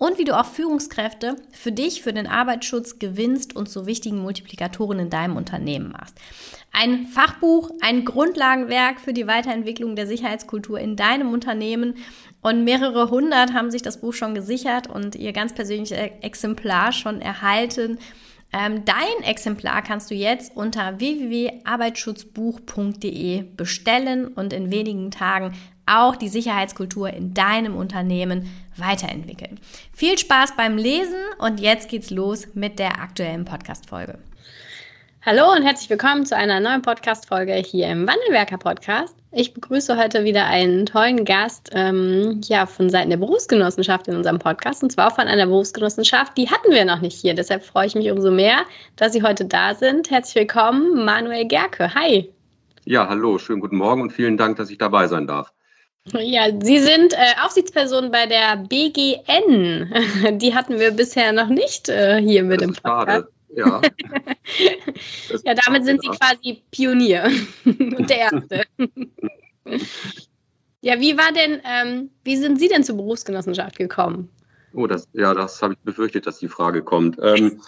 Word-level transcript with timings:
und 0.00 0.18
wie 0.18 0.24
du 0.24 0.36
auch 0.36 0.46
Führungskräfte 0.46 1.36
für 1.52 1.70
dich, 1.72 2.00
für 2.00 2.14
den 2.14 2.26
Arbeitsschutz 2.26 2.98
gewinnst 2.98 3.54
und 3.54 3.68
zu 3.68 3.84
wichtigen 3.84 4.22
Multiplikatoren 4.22 4.98
in 4.98 5.10
deinem 5.10 5.36
Unternehmen 5.36 5.92
machst. 5.92 6.16
Ein 6.72 7.06
Fachbuch, 7.06 7.70
ein 7.82 8.06
Grundlagenwerk 8.06 8.98
für 8.98 9.12
die 9.12 9.26
Weiterentwicklung 9.26 9.96
der 9.96 10.06
Sicherheitskultur 10.06 10.80
in 10.80 10.96
deinem 10.96 11.34
Unternehmen. 11.34 11.96
Und 12.40 12.64
mehrere 12.64 13.10
hundert 13.10 13.52
haben 13.52 13.70
sich 13.70 13.82
das 13.82 14.00
Buch 14.00 14.14
schon 14.14 14.34
gesichert 14.34 14.86
und 14.86 15.16
ihr 15.16 15.34
ganz 15.34 15.54
persönliches 15.54 15.98
Exemplar 16.22 16.92
schon 16.92 17.20
erhalten. 17.20 17.98
Ähm, 18.54 18.86
dein 18.86 19.22
Exemplar 19.22 19.82
kannst 19.82 20.10
du 20.10 20.14
jetzt 20.14 20.56
unter 20.56 20.98
www.arbeitsschutzbuch.de 20.98 23.42
bestellen 23.54 24.28
und 24.28 24.54
in 24.54 24.70
wenigen 24.70 25.10
Tagen 25.10 25.52
auch 25.90 26.16
die 26.16 26.28
Sicherheitskultur 26.28 27.10
in 27.10 27.34
deinem 27.34 27.76
Unternehmen 27.76 28.48
weiterentwickeln. 28.80 29.60
Viel 29.92 30.18
Spaß 30.18 30.56
beim 30.56 30.76
Lesen 30.76 31.22
und 31.38 31.60
jetzt 31.60 31.88
geht's 31.88 32.10
los 32.10 32.48
mit 32.54 32.78
der 32.78 33.00
aktuellen 33.00 33.44
Podcast-Folge. 33.44 34.18
Hallo 35.22 35.52
und 35.52 35.62
herzlich 35.62 35.90
willkommen 35.90 36.24
zu 36.24 36.34
einer 36.34 36.60
neuen 36.60 36.80
Podcast-Folge 36.80 37.52
hier 37.52 37.88
im 37.88 38.06
Wandelwerker 38.06 38.56
Podcast. 38.56 39.14
Ich 39.32 39.52
begrüße 39.52 39.96
heute 39.96 40.24
wieder 40.24 40.46
einen 40.46 40.86
tollen 40.86 41.26
Gast 41.26 41.70
ähm, 41.72 42.40
ja, 42.44 42.64
von 42.64 42.88
Seiten 42.88 43.10
der 43.10 43.18
Berufsgenossenschaft 43.18 44.08
in 44.08 44.16
unserem 44.16 44.38
Podcast 44.38 44.82
und 44.82 44.90
zwar 44.90 45.10
von 45.10 45.28
einer 45.28 45.46
Berufsgenossenschaft, 45.46 46.38
die 46.38 46.50
hatten 46.50 46.72
wir 46.72 46.86
noch 46.86 47.02
nicht 47.02 47.20
hier. 47.20 47.34
Deshalb 47.34 47.64
freue 47.64 47.86
ich 47.86 47.94
mich 47.94 48.10
umso 48.10 48.30
mehr, 48.30 48.62
dass 48.96 49.12
Sie 49.12 49.22
heute 49.22 49.44
da 49.44 49.74
sind. 49.74 50.10
Herzlich 50.10 50.36
willkommen, 50.36 51.04
Manuel 51.04 51.46
Gerke. 51.46 51.94
Hi. 51.94 52.32
Ja, 52.86 53.06
hallo, 53.06 53.36
schönen 53.36 53.60
guten 53.60 53.76
Morgen 53.76 54.00
und 54.00 54.12
vielen 54.12 54.38
Dank, 54.38 54.56
dass 54.56 54.70
ich 54.70 54.78
dabei 54.78 55.06
sein 55.06 55.26
darf. 55.26 55.52
Ja, 56.12 56.48
Sie 56.60 56.78
sind 56.78 57.12
äh, 57.12 57.44
Aufsichtsperson 57.44 58.10
bei 58.10 58.26
der 58.26 58.56
BGN. 58.56 60.38
Die 60.38 60.54
hatten 60.54 60.78
wir 60.78 60.90
bisher 60.92 61.32
noch 61.32 61.48
nicht 61.48 61.88
äh, 61.88 62.20
hier 62.20 62.42
mit 62.42 62.60
dem 62.60 62.74
Podcast. 62.74 63.28
Ja. 63.54 63.80
ja, 65.44 65.54
damit 65.66 65.84
sind 65.84 66.02
Sie 66.02 66.08
quasi 66.08 66.62
Pionier 66.70 67.30
und 67.64 68.08
der 68.10 68.18
Erste. 68.18 68.62
ja, 70.80 71.00
wie 71.00 71.18
war 71.18 71.32
denn, 71.32 71.60
ähm, 71.64 72.10
wie 72.22 72.36
sind 72.36 72.60
Sie 72.60 72.68
denn 72.68 72.84
zur 72.84 72.96
Berufsgenossenschaft 72.96 73.76
gekommen? 73.76 74.30
Oh, 74.72 74.86
das, 74.86 75.08
ja, 75.12 75.34
das 75.34 75.62
habe 75.62 75.74
ich 75.74 75.80
befürchtet, 75.80 76.26
dass 76.26 76.38
die 76.38 76.48
Frage 76.48 76.82
kommt. 76.82 77.18
Ähm, 77.20 77.60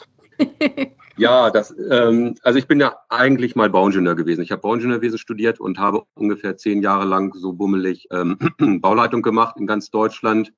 ja, 1.16 1.50
das, 1.50 1.74
ähm, 1.90 2.36
also 2.42 2.58
ich 2.58 2.66
bin 2.66 2.80
ja 2.80 2.96
eigentlich 3.08 3.54
mal 3.54 3.70
Bauingenieur 3.70 4.14
gewesen. 4.14 4.42
Ich 4.42 4.50
habe 4.50 4.62
Bauingenieurwesen 4.62 5.18
studiert 5.18 5.60
und 5.60 5.78
habe 5.78 6.04
ungefähr 6.14 6.56
zehn 6.56 6.82
Jahre 6.82 7.04
lang 7.04 7.34
so 7.34 7.52
bummelig 7.52 8.08
ähm, 8.10 8.38
Bauleitung 8.80 9.22
gemacht 9.22 9.56
in 9.58 9.66
ganz 9.66 9.90
Deutschland 9.90 10.52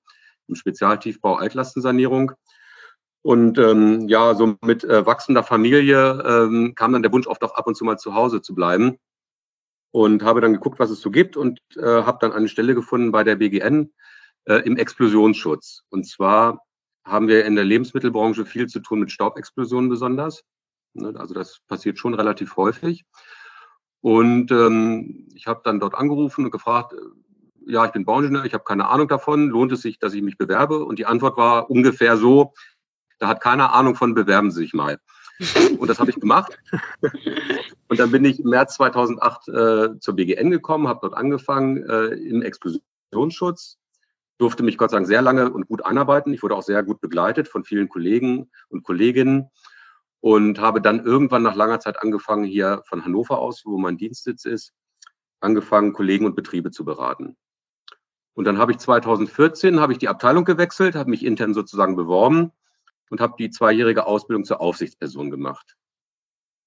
im 0.47 0.55
Spezialtiefbau 0.55 1.37
Altlastensanierung. 1.37 2.33
Und 3.23 3.59
ähm, 3.59 4.07
ja, 4.09 4.35
so 4.35 4.57
mit 4.63 4.85
äh, 4.85 5.07
wachsender 5.07 5.43
Familie 5.43 6.23
ähm, 6.27 6.75
kam 6.75 6.93
dann 6.93 7.03
der 7.03 7.13
Wunsch 7.13 7.27
oft 7.27 7.43
auch 7.43 7.55
ab 7.55 7.67
und 7.67 7.75
zu 7.75 7.85
mal 7.85 7.97
zu 7.97 8.15
Hause 8.15 8.43
zu 8.43 8.55
bleiben. 8.55 8.99
Und 9.93 10.23
habe 10.25 10.41
dann 10.41 10.53
geguckt, 10.53 10.79
was 10.79 10.91
es 10.91 11.01
so 11.01 11.11
gibt 11.11 11.37
und 11.37 11.61
äh, 11.77 11.83
habe 11.83 12.19
dann 12.21 12.33
eine 12.33 12.49
Stelle 12.49 12.75
gefunden 12.75 13.13
bei 13.13 13.25
der 13.25 13.37
BGN 13.37 13.93
äh, 14.45 14.57
im 14.57 14.77
Explosionsschutz. 14.77 15.85
Und 15.89 16.05
zwar 16.05 16.64
haben 17.05 17.29
wir 17.29 17.45
in 17.45 17.55
der 17.55 17.65
Lebensmittelbranche 17.65 18.47
viel 18.47 18.67
zu 18.67 18.81
tun 18.81 19.01
mit 19.01 19.11
Staubexplosionen 19.11 19.91
besonders. 19.91 20.45
Ne, 20.95 21.15
also 21.17 21.35
das 21.35 21.61
passiert 21.69 21.99
schon 21.99 22.15
relativ 22.15 22.57
häufig. 22.57 23.05
Und 24.01 24.51
ähm, 24.51 25.29
ich 25.35 25.47
habe 25.47 25.63
dann 25.65 25.81
dort 25.81 25.95
angerufen 25.95 26.45
und 26.45 26.51
gefragt, 26.51 26.93
äh, 26.93 27.73
ja, 27.73 27.85
ich 27.87 27.93
bin 27.93 28.05
Bauingenieur, 28.05 28.45
ich 28.45 28.55
habe 28.55 28.65
keine 28.65 28.89
Ahnung 28.89 29.09
davon, 29.09 29.49
lohnt 29.49 29.73
es 29.73 29.83
sich, 29.83 29.99
dass 29.99 30.15
ich 30.15 30.23
mich 30.23 30.37
bewerbe? 30.37 30.85
Und 30.85 30.99
die 30.99 31.07
Antwort 31.07 31.37
war 31.37 31.71
ungefähr 31.71 32.17
so, 32.17 32.53
da 33.19 33.29
hat 33.29 33.41
keiner 33.41 33.73
Ahnung 33.73 33.95
von, 33.95 34.15
bewerben 34.15 34.51
Sie 34.51 34.61
sich 34.61 34.75
mal. 34.75 34.99
Und 35.79 35.89
das 35.89 35.99
habe 35.99 36.11
ich 36.11 36.21
gemacht. 36.21 36.59
Und 37.89 37.99
dann 37.99 38.11
bin 38.11 38.25
ich 38.25 38.41
im 38.41 38.51
März 38.51 38.75
2008 38.75 39.49
äh, 39.49 39.99
zur 39.99 40.15
BGN 40.15 40.51
gekommen, 40.51 40.89
habe 40.89 41.01
dort 41.03 41.15
angefangen 41.15 41.89
äh, 41.89 42.07
im 42.09 42.43
Explosionsschutz 42.43 43.79
durfte 44.39 44.63
mich 44.63 44.79
Gott 44.79 44.91
sei 44.91 44.97
Dank 44.97 45.07
sehr 45.07 45.23
lange 45.23 45.53
und 45.53 45.69
gut 45.69 45.85
einarbeiten. 45.85 46.33
Ich 46.35 46.43
wurde 46.43 46.57
auch 46.57 46.63
sehr 46.63 46.83
gut 46.83 47.01
begleitet 47.01 47.49
von 47.49 47.65
vielen 47.65 47.89
Kollegen 47.89 48.51
und 48.69 48.83
Kolleginnen 48.83 49.51
und 50.21 50.59
habe 50.59 50.81
dann 50.81 51.05
irgendwann 51.05 51.43
nach 51.43 51.55
langer 51.55 51.81
Zeit 51.81 52.01
angefangen, 52.01 52.45
hier 52.45 52.83
von 52.87 53.05
Hannover 53.05 53.39
aus, 53.39 53.65
wo 53.65 53.79
mein 53.79 53.99
Dienstsitz 53.99 54.45
ist, 54.45 54.73
angefangen, 55.41 55.93
Kollegen 55.93 56.27
und 56.27 56.35
Betriebe 56.35 56.71
zu 56.71 56.85
beraten. 56.85 57.37
Und 58.35 58.47
dann 58.47 58.59
habe 58.59 58.73
ich 58.73 58.79
2014 58.79 59.81
habe 59.81 59.93
ich 59.93 59.99
die 59.99 60.09
Abteilung 60.09 60.45
gewechselt, 60.45 60.97
habe 60.97 61.11
mich 61.11 61.25
intern 61.25 61.55
sozusagen 61.55 61.95
beworben 61.95 62.51
und 63.11 63.21
habe 63.21 63.35
die 63.39 63.51
zweijährige 63.51 64.07
Ausbildung 64.07 64.45
zur 64.45 64.61
Aufsichtsperson 64.61 65.31
gemacht. 65.31 65.77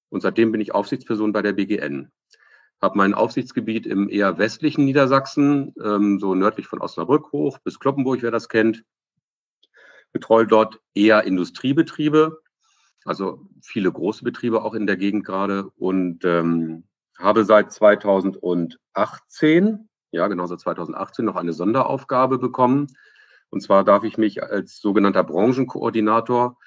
Und 0.08 0.22
seitdem 0.22 0.52
bin 0.52 0.62
ich 0.62 0.74
Aufsichtsperson 0.74 1.32
bei 1.32 1.42
der 1.42 1.52
BGN 1.52 2.10
habe 2.80 2.96
mein 2.96 3.14
Aufsichtsgebiet 3.14 3.86
im 3.86 4.08
eher 4.08 4.38
westlichen 4.38 4.84
Niedersachsen, 4.84 5.74
ähm, 5.82 6.20
so 6.20 6.34
nördlich 6.34 6.66
von 6.66 6.80
Osnabrück 6.80 7.32
hoch 7.32 7.58
bis 7.58 7.80
Kloppenburg, 7.80 8.22
wer 8.22 8.30
das 8.30 8.48
kennt. 8.48 8.84
Betreue 10.12 10.46
dort 10.46 10.80
eher 10.94 11.24
Industriebetriebe, 11.24 12.40
also 13.04 13.46
viele 13.62 13.92
große 13.92 14.24
Betriebe 14.24 14.62
auch 14.62 14.74
in 14.74 14.86
der 14.86 14.96
Gegend 14.96 15.26
gerade 15.26 15.68
und 15.76 16.24
ähm, 16.24 16.84
habe 17.18 17.44
seit 17.44 17.72
2018, 17.72 19.88
ja 20.12 20.28
genau 20.28 20.46
seit 20.46 20.60
2018 20.60 21.24
noch 21.24 21.36
eine 21.36 21.52
Sonderaufgabe 21.52 22.38
bekommen. 22.38 22.86
Und 23.50 23.62
zwar 23.62 23.84
darf 23.84 24.04
ich 24.04 24.18
mich 24.18 24.42
als 24.42 24.78
sogenannter 24.78 25.24
Branchenkoordinator 25.24 26.58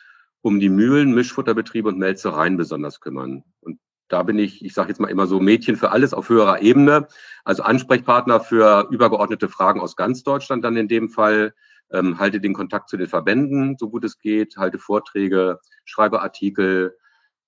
um 0.42 0.60
die 0.60 0.70
Mühlen, 0.70 1.14
Mischfutterbetriebe 1.14 1.88
und 1.88 2.00
Melzereien 2.00 2.58
besonders 2.58 3.00
kümmern. 3.00 3.44
Und 3.62 3.80
da 4.12 4.24
bin 4.24 4.38
ich, 4.38 4.64
ich 4.64 4.74
sage 4.74 4.90
jetzt 4.90 5.00
mal 5.00 5.10
immer 5.10 5.28
so 5.28 5.40
Mädchen 5.40 5.78
für 5.78 5.92
alles 5.92 6.14
auf 6.14 6.30
höherer 6.30 6.62
Ebene, 6.62 7.08
also 7.46 7.64
Ansprechpartner 7.64 8.40
für 8.40 8.88
übergeordnete 8.92 9.48
Fragen 9.48 9.80
aus 9.80 9.96
ganz 9.96 10.24
Deutschland 10.24 10.66
dann 10.66 10.76
in 10.76 10.88
dem 10.88 11.10
Fall, 11.10 11.54
ähm, 11.92 12.20
halte 12.20 12.42
den 12.42 12.54
Kontakt 12.54 12.90
zu 12.90 12.98
den 12.98 13.08
Verbänden, 13.08 13.78
so 13.78 13.90
gut 13.90 14.04
es 14.04 14.20
geht, 14.20 14.58
halte 14.58 14.80
Vorträge, 14.80 15.60
schreibe 15.86 16.22
Artikel, 16.22 16.98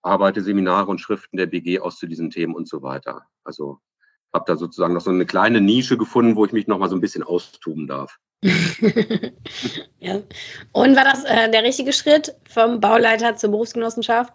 arbeite 0.01 0.42
Seminare 0.42 0.89
und 0.89 1.00
Schriften 1.00 1.38
der 1.38 1.48
BG 1.48 1.80
aus 1.80 1.98
zu 1.98 2.07
diesen 2.07 2.30
Themen 2.30 2.56
und 2.56 2.68
so 2.68 2.81
weiter. 2.81 3.24
Also 3.44 3.80
habe 4.33 4.45
da 4.48 4.56
sozusagen 4.56 4.94
noch 4.94 5.01
so 5.01 5.12
eine 5.12 5.25
kleine 5.25 5.62
Nische 5.62 5.98
gefunden, 5.98 6.36
wo 6.36 6.45
ich 6.45 6.54
mich 6.54 6.68
noch 6.68 6.80
mal 6.80 6.89
so 6.89 6.95
ein 6.95 7.01
bisschen 7.01 7.24
austoben 7.24 7.88
darf. 7.88 8.19
ja. 10.00 10.21
Und 10.71 10.95
war 10.95 11.04
das 11.04 11.24
äh, 11.24 11.50
der 11.51 11.63
richtige 11.63 11.94
Schritt 11.94 12.36
vom 12.50 12.80
Bauleiter 12.80 13.36
zur 13.36 13.51
Berufsgenossenschaft? 13.51 14.33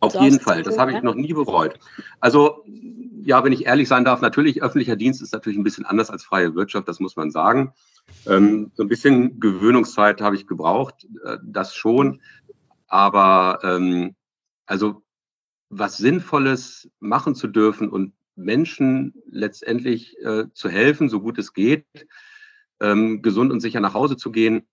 Auf 0.00 0.14
jeden 0.20 0.40
Fall, 0.40 0.62
das 0.62 0.78
habe 0.78 0.92
ich 0.92 1.02
noch 1.02 1.14
nie 1.14 1.32
bereut. 1.32 1.78
Also, 2.20 2.64
ja, 3.22 3.44
wenn 3.44 3.52
ich 3.52 3.66
ehrlich 3.66 3.86
sein 3.86 4.04
darf, 4.04 4.22
natürlich, 4.22 4.62
öffentlicher 4.62 4.96
Dienst 4.96 5.20
ist 5.20 5.32
natürlich 5.32 5.58
ein 5.58 5.64
bisschen 5.64 5.84
anders 5.84 6.10
als 6.10 6.24
freie 6.24 6.54
Wirtschaft, 6.54 6.88
das 6.88 7.00
muss 7.00 7.16
man 7.16 7.30
sagen. 7.30 7.74
Ähm, 8.26 8.70
so 8.74 8.82
ein 8.82 8.88
bisschen 8.88 9.40
Gewöhnungszeit 9.40 10.20
habe 10.20 10.36
ich 10.36 10.46
gebraucht, 10.46 11.06
äh, 11.24 11.36
das 11.42 11.74
schon. 11.74 12.22
Aber 12.86 13.60
ähm, 13.62 14.16
also 14.66 15.02
was 15.68 15.98
Sinnvolles 15.98 16.90
machen 16.98 17.34
zu 17.34 17.46
dürfen 17.46 17.88
und 17.88 18.12
Menschen 18.34 19.14
letztendlich 19.30 20.16
äh, 20.18 20.46
zu 20.52 20.68
helfen, 20.68 21.08
so 21.08 21.20
gut 21.20 21.38
es 21.38 21.52
geht, 21.52 21.86
ähm, 22.80 23.22
gesund 23.22 23.52
und 23.52 23.60
sicher 23.60 23.80
nach 23.80 23.94
Hause 23.94 24.16
zu 24.16 24.32
gehen 24.32 24.66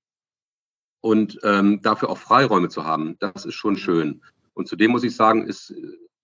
und 1.01 1.39
ähm, 1.44 1.81
dafür 1.81 2.09
auch 2.09 2.18
Freiräume 2.18 2.69
zu 2.69 2.85
haben, 2.85 3.18
das 3.19 3.45
ist 3.45 3.56
schon 3.56 3.77
schön. 3.77 4.21
Und 4.57 4.68
zudem 4.68 4.92
muss 4.92 5.04
ich 5.04 5.15
sagen, 5.15 5.45
ist 5.45 5.74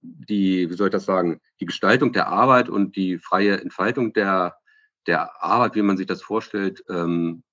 die, 0.01 0.69
wie 0.69 0.74
soll 0.74 0.88
ich 0.88 0.91
das 0.91 1.06
sagen, 1.06 1.39
die 1.59 1.65
Gestaltung 1.65 2.12
der 2.12 2.27
Arbeit 2.27 2.68
und 2.68 2.95
die 2.95 3.19
freie 3.19 3.62
Entfaltung 3.62 4.12
der, 4.12 4.56
der 5.06 5.41
Arbeit, 5.41 5.75
wie 5.75 5.83
man 5.83 5.97
sich 5.97 6.07
das 6.07 6.24
vorstellt, 6.24 6.83
ähm, 6.89 7.44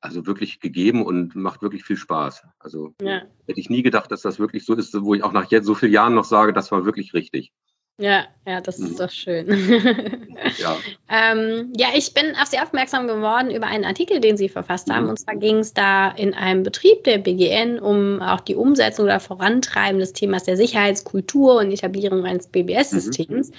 also 0.00 0.24
wirklich 0.24 0.60
gegeben 0.60 1.04
und 1.04 1.34
macht 1.34 1.62
wirklich 1.62 1.84
viel 1.84 1.96
Spaß. 1.96 2.44
Also 2.60 2.94
ja. 3.00 3.22
hätte 3.46 3.60
ich 3.60 3.68
nie 3.68 3.82
gedacht, 3.82 4.10
dass 4.12 4.22
das 4.22 4.38
wirklich 4.38 4.64
so 4.64 4.74
ist, 4.74 4.94
wo 5.00 5.14
ich 5.14 5.24
auch 5.24 5.32
nach 5.32 5.50
jetzt 5.50 5.66
so 5.66 5.74
vielen 5.74 5.92
Jahren 5.92 6.14
noch 6.14 6.24
sage, 6.24 6.52
das 6.52 6.70
war 6.70 6.84
wirklich 6.84 7.14
richtig. 7.14 7.52
Ja, 7.98 8.24
ja, 8.44 8.60
das 8.60 8.80
ist 8.80 8.94
mhm. 8.94 8.96
doch 8.96 9.10
schön. 9.10 9.46
ja. 10.58 10.76
ähm, 11.08 11.72
ja, 11.76 11.88
ich 11.94 12.12
bin 12.12 12.34
auf 12.34 12.48
Sie 12.48 12.58
aufmerksam 12.58 13.06
geworden 13.06 13.52
über 13.52 13.66
einen 13.66 13.84
Artikel, 13.84 14.18
den 14.18 14.36
Sie 14.36 14.48
verfasst 14.48 14.90
haben. 14.90 15.04
Mhm. 15.04 15.10
Und 15.10 15.18
zwar 15.20 15.36
ging 15.36 15.58
es 15.58 15.74
da 15.74 16.10
in 16.10 16.34
einem 16.34 16.64
Betrieb 16.64 17.04
der 17.04 17.18
BGN 17.18 17.78
um 17.78 18.20
auch 18.20 18.40
die 18.40 18.56
Umsetzung 18.56 19.04
oder 19.04 19.20
Vorantreiben 19.20 20.00
des 20.00 20.12
Themas 20.12 20.42
der 20.42 20.56
Sicherheitskultur 20.56 21.60
und 21.60 21.70
Etablierung 21.70 22.24
eines 22.24 22.48
BBS-Systems. 22.48 23.50
Mhm. 23.50 23.54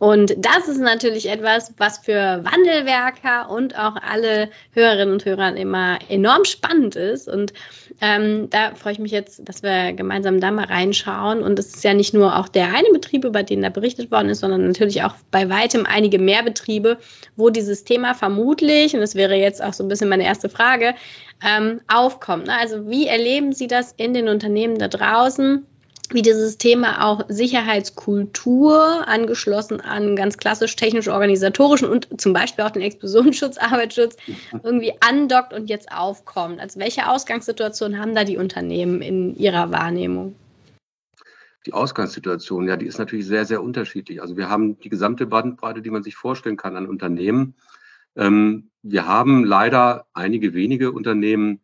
Und 0.00 0.34
das 0.38 0.66
ist 0.66 0.80
natürlich 0.80 1.28
etwas, 1.28 1.72
was 1.76 1.98
für 1.98 2.42
Wandelwerker 2.42 3.48
und 3.48 3.78
auch 3.78 3.94
alle 3.94 4.50
Hörerinnen 4.72 5.12
und 5.12 5.24
Hörer 5.24 5.54
immer 5.54 6.00
enorm 6.08 6.44
spannend 6.44 6.96
ist. 6.96 7.28
Und 7.28 7.52
ähm, 8.00 8.50
da 8.50 8.74
freue 8.74 8.94
ich 8.94 8.98
mich 8.98 9.12
jetzt, 9.12 9.48
dass 9.48 9.62
wir 9.62 9.92
gemeinsam 9.92 10.40
da 10.40 10.50
mal 10.50 10.64
reinschauen. 10.64 11.44
Und 11.44 11.60
es 11.60 11.76
ist 11.76 11.84
ja 11.84 11.94
nicht 11.94 12.12
nur 12.12 12.36
auch 12.36 12.48
der 12.48 12.74
eine 12.74 12.90
Betrieb, 12.92 13.24
über 13.24 13.44
den 13.44 13.62
da 13.62 13.68
berichtet 13.68 13.83
worden 14.10 14.28
ist, 14.28 14.40
sondern 14.40 14.66
natürlich 14.66 15.02
auch 15.02 15.14
bei 15.30 15.48
weitem 15.48 15.86
einige 15.86 16.18
mehr 16.18 16.42
Betriebe, 16.42 16.98
wo 17.36 17.50
dieses 17.50 17.84
Thema 17.84 18.14
vermutlich, 18.14 18.94
und 18.94 19.00
das 19.00 19.14
wäre 19.14 19.34
jetzt 19.34 19.62
auch 19.62 19.72
so 19.72 19.84
ein 19.84 19.88
bisschen 19.88 20.08
meine 20.08 20.24
erste 20.24 20.48
Frage, 20.48 20.94
ähm, 21.44 21.80
aufkommt. 21.88 22.46
Ne? 22.46 22.58
Also 22.58 22.88
wie 22.88 23.06
erleben 23.06 23.52
Sie 23.52 23.66
das 23.66 23.92
in 23.96 24.14
den 24.14 24.28
Unternehmen 24.28 24.78
da 24.78 24.88
draußen? 24.88 25.66
wie 26.10 26.22
dieses 26.22 26.58
Thema 26.58 27.08
auch 27.08 27.24
Sicherheitskultur 27.28 29.08
angeschlossen 29.08 29.80
an 29.80 30.16
ganz 30.16 30.36
klassisch 30.36 30.76
technisch-organisatorischen 30.76 31.88
und 31.88 32.20
zum 32.20 32.32
Beispiel 32.32 32.64
auch 32.64 32.70
den 32.70 32.82
Explosionsschutz, 32.82 33.56
Arbeitsschutz 33.58 34.16
irgendwie 34.62 34.92
andockt 35.00 35.54
und 35.54 35.70
jetzt 35.70 35.90
aufkommt. 35.90 36.60
Also 36.60 36.78
welche 36.78 37.08
Ausgangssituation 37.08 37.98
haben 37.98 38.14
da 38.14 38.24
die 38.24 38.36
Unternehmen 38.36 39.00
in 39.00 39.34
ihrer 39.36 39.72
Wahrnehmung? 39.72 40.36
Die 41.66 41.72
Ausgangssituation, 41.72 42.68
ja, 42.68 42.76
die 42.76 42.86
ist 42.86 42.98
natürlich 42.98 43.26
sehr, 43.26 43.46
sehr 43.46 43.62
unterschiedlich. 43.62 44.20
Also 44.20 44.36
wir 44.36 44.48
haben 44.48 44.78
die 44.80 44.90
gesamte 44.90 45.26
Bandbreite, 45.26 45.82
die 45.82 45.90
man 45.90 46.02
sich 46.02 46.16
vorstellen 46.16 46.56
kann 46.56 46.76
an 46.76 46.86
Unternehmen. 46.86 47.54
Ähm, 48.16 48.70
wir 48.82 49.06
haben 49.06 49.44
leider 49.44 50.06
einige 50.12 50.54
wenige 50.54 50.92
Unternehmen, 50.92 51.60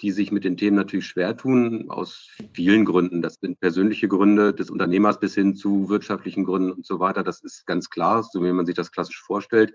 die 0.00 0.10
sich 0.10 0.32
mit 0.32 0.44
den 0.44 0.56
Themen 0.56 0.76
natürlich 0.76 1.06
schwer 1.06 1.36
tun, 1.36 1.88
aus 1.88 2.30
vielen 2.52 2.84
Gründen. 2.84 3.22
Das 3.22 3.34
sind 3.34 3.60
persönliche 3.60 4.08
Gründe 4.08 4.52
des 4.52 4.70
Unternehmers 4.70 5.20
bis 5.20 5.34
hin 5.34 5.54
zu 5.54 5.88
wirtschaftlichen 5.88 6.44
Gründen 6.44 6.72
und 6.72 6.84
so 6.84 6.98
weiter. 6.98 7.22
Das 7.22 7.40
ist 7.40 7.64
ganz 7.66 7.90
klar, 7.90 8.24
so 8.24 8.42
wie 8.42 8.52
man 8.52 8.66
sich 8.66 8.74
das 8.74 8.90
klassisch 8.90 9.22
vorstellt. 9.22 9.72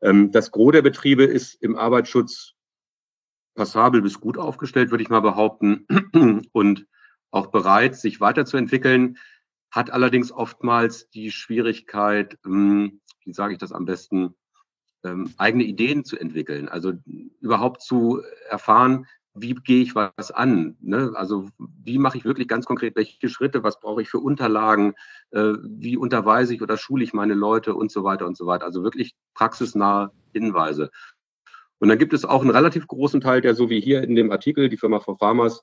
Ähm, 0.00 0.32
das 0.32 0.50
Gros 0.50 0.72
der 0.72 0.82
Betriebe 0.82 1.24
ist 1.24 1.54
im 1.62 1.76
Arbeitsschutz 1.76 2.54
passabel 3.54 4.02
bis 4.02 4.20
gut 4.20 4.38
aufgestellt, 4.38 4.90
würde 4.90 5.02
ich 5.02 5.10
mal 5.10 5.20
behaupten. 5.20 5.86
Und 6.52 6.86
auch 7.36 7.48
bereit, 7.48 7.96
sich 7.96 8.20
weiterzuentwickeln, 8.20 9.18
hat 9.70 9.90
allerdings 9.90 10.32
oftmals 10.32 11.08
die 11.10 11.30
Schwierigkeit, 11.30 12.38
ähm, 12.44 13.00
wie 13.24 13.32
sage 13.32 13.52
ich 13.52 13.58
das 13.58 13.72
am 13.72 13.84
besten, 13.84 14.34
ähm, 15.04 15.32
eigene 15.36 15.64
Ideen 15.64 16.04
zu 16.04 16.18
entwickeln. 16.18 16.68
Also 16.68 16.92
überhaupt 17.40 17.82
zu 17.82 18.22
erfahren, 18.48 19.06
wie 19.34 19.54
gehe 19.54 19.82
ich 19.82 19.94
was 19.94 20.30
an? 20.30 20.76
Ne? 20.80 21.12
Also 21.14 21.48
wie 21.58 21.98
mache 21.98 22.16
ich 22.16 22.24
wirklich 22.24 22.48
ganz 22.48 22.64
konkret, 22.64 22.96
welche 22.96 23.28
Schritte, 23.28 23.62
was 23.62 23.80
brauche 23.80 24.00
ich 24.00 24.08
für 24.08 24.18
Unterlagen, 24.18 24.94
äh, 25.30 25.52
wie 25.62 25.96
unterweise 25.96 26.54
ich 26.54 26.62
oder 26.62 26.76
schule 26.78 27.04
ich 27.04 27.12
meine 27.12 27.34
Leute 27.34 27.74
und 27.74 27.92
so 27.92 28.02
weiter 28.02 28.26
und 28.26 28.36
so 28.36 28.46
weiter. 28.46 28.64
Also 28.64 28.82
wirklich 28.82 29.14
praxisnahe 29.34 30.10
Hinweise. 30.32 30.90
Und 31.78 31.88
dann 31.88 31.98
gibt 31.98 32.14
es 32.14 32.24
auch 32.24 32.40
einen 32.40 32.50
relativ 32.50 32.86
großen 32.86 33.20
Teil, 33.20 33.42
der 33.42 33.54
so 33.54 33.68
wie 33.68 33.80
hier 33.80 34.02
in 34.02 34.14
dem 34.14 34.32
Artikel, 34.32 34.70
die 34.70 34.78
Firma 34.78 35.00
for 35.00 35.18
Farmers, 35.18 35.62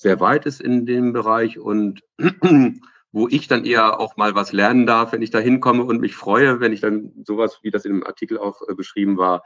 sehr 0.00 0.18
weit 0.18 0.46
ist 0.46 0.62
in 0.62 0.86
dem 0.86 1.12
Bereich 1.12 1.58
und 1.58 2.00
wo 3.12 3.28
ich 3.28 3.48
dann 3.48 3.66
eher 3.66 4.00
auch 4.00 4.16
mal 4.16 4.34
was 4.34 4.50
lernen 4.50 4.86
darf, 4.86 5.12
wenn 5.12 5.20
ich 5.20 5.30
da 5.30 5.38
hinkomme 5.38 5.84
und 5.84 6.00
mich 6.00 6.16
freue, 6.16 6.58
wenn 6.58 6.72
ich 6.72 6.80
dann 6.80 7.12
sowas, 7.26 7.58
wie 7.62 7.70
das 7.70 7.84
in 7.84 7.92
dem 7.92 8.06
Artikel 8.06 8.38
auch 8.38 8.62
äh, 8.66 8.74
beschrieben 8.74 9.18
war, 9.18 9.42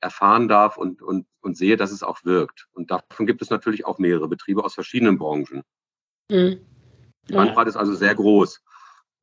erfahren 0.00 0.46
darf 0.46 0.76
und, 0.76 1.00
und, 1.00 1.26
und 1.40 1.56
sehe, 1.56 1.78
dass 1.78 1.90
es 1.90 2.02
auch 2.02 2.22
wirkt. 2.24 2.66
Und 2.74 2.90
davon 2.90 3.24
gibt 3.26 3.40
es 3.40 3.48
natürlich 3.48 3.86
auch 3.86 3.98
mehrere 3.98 4.28
Betriebe 4.28 4.62
aus 4.62 4.74
verschiedenen 4.74 5.16
Branchen. 5.16 5.62
Mhm. 6.30 6.58
Die 7.28 7.32
Bandbreite 7.32 7.70
ist 7.70 7.76
also 7.76 7.94
sehr 7.94 8.14
groß. 8.14 8.62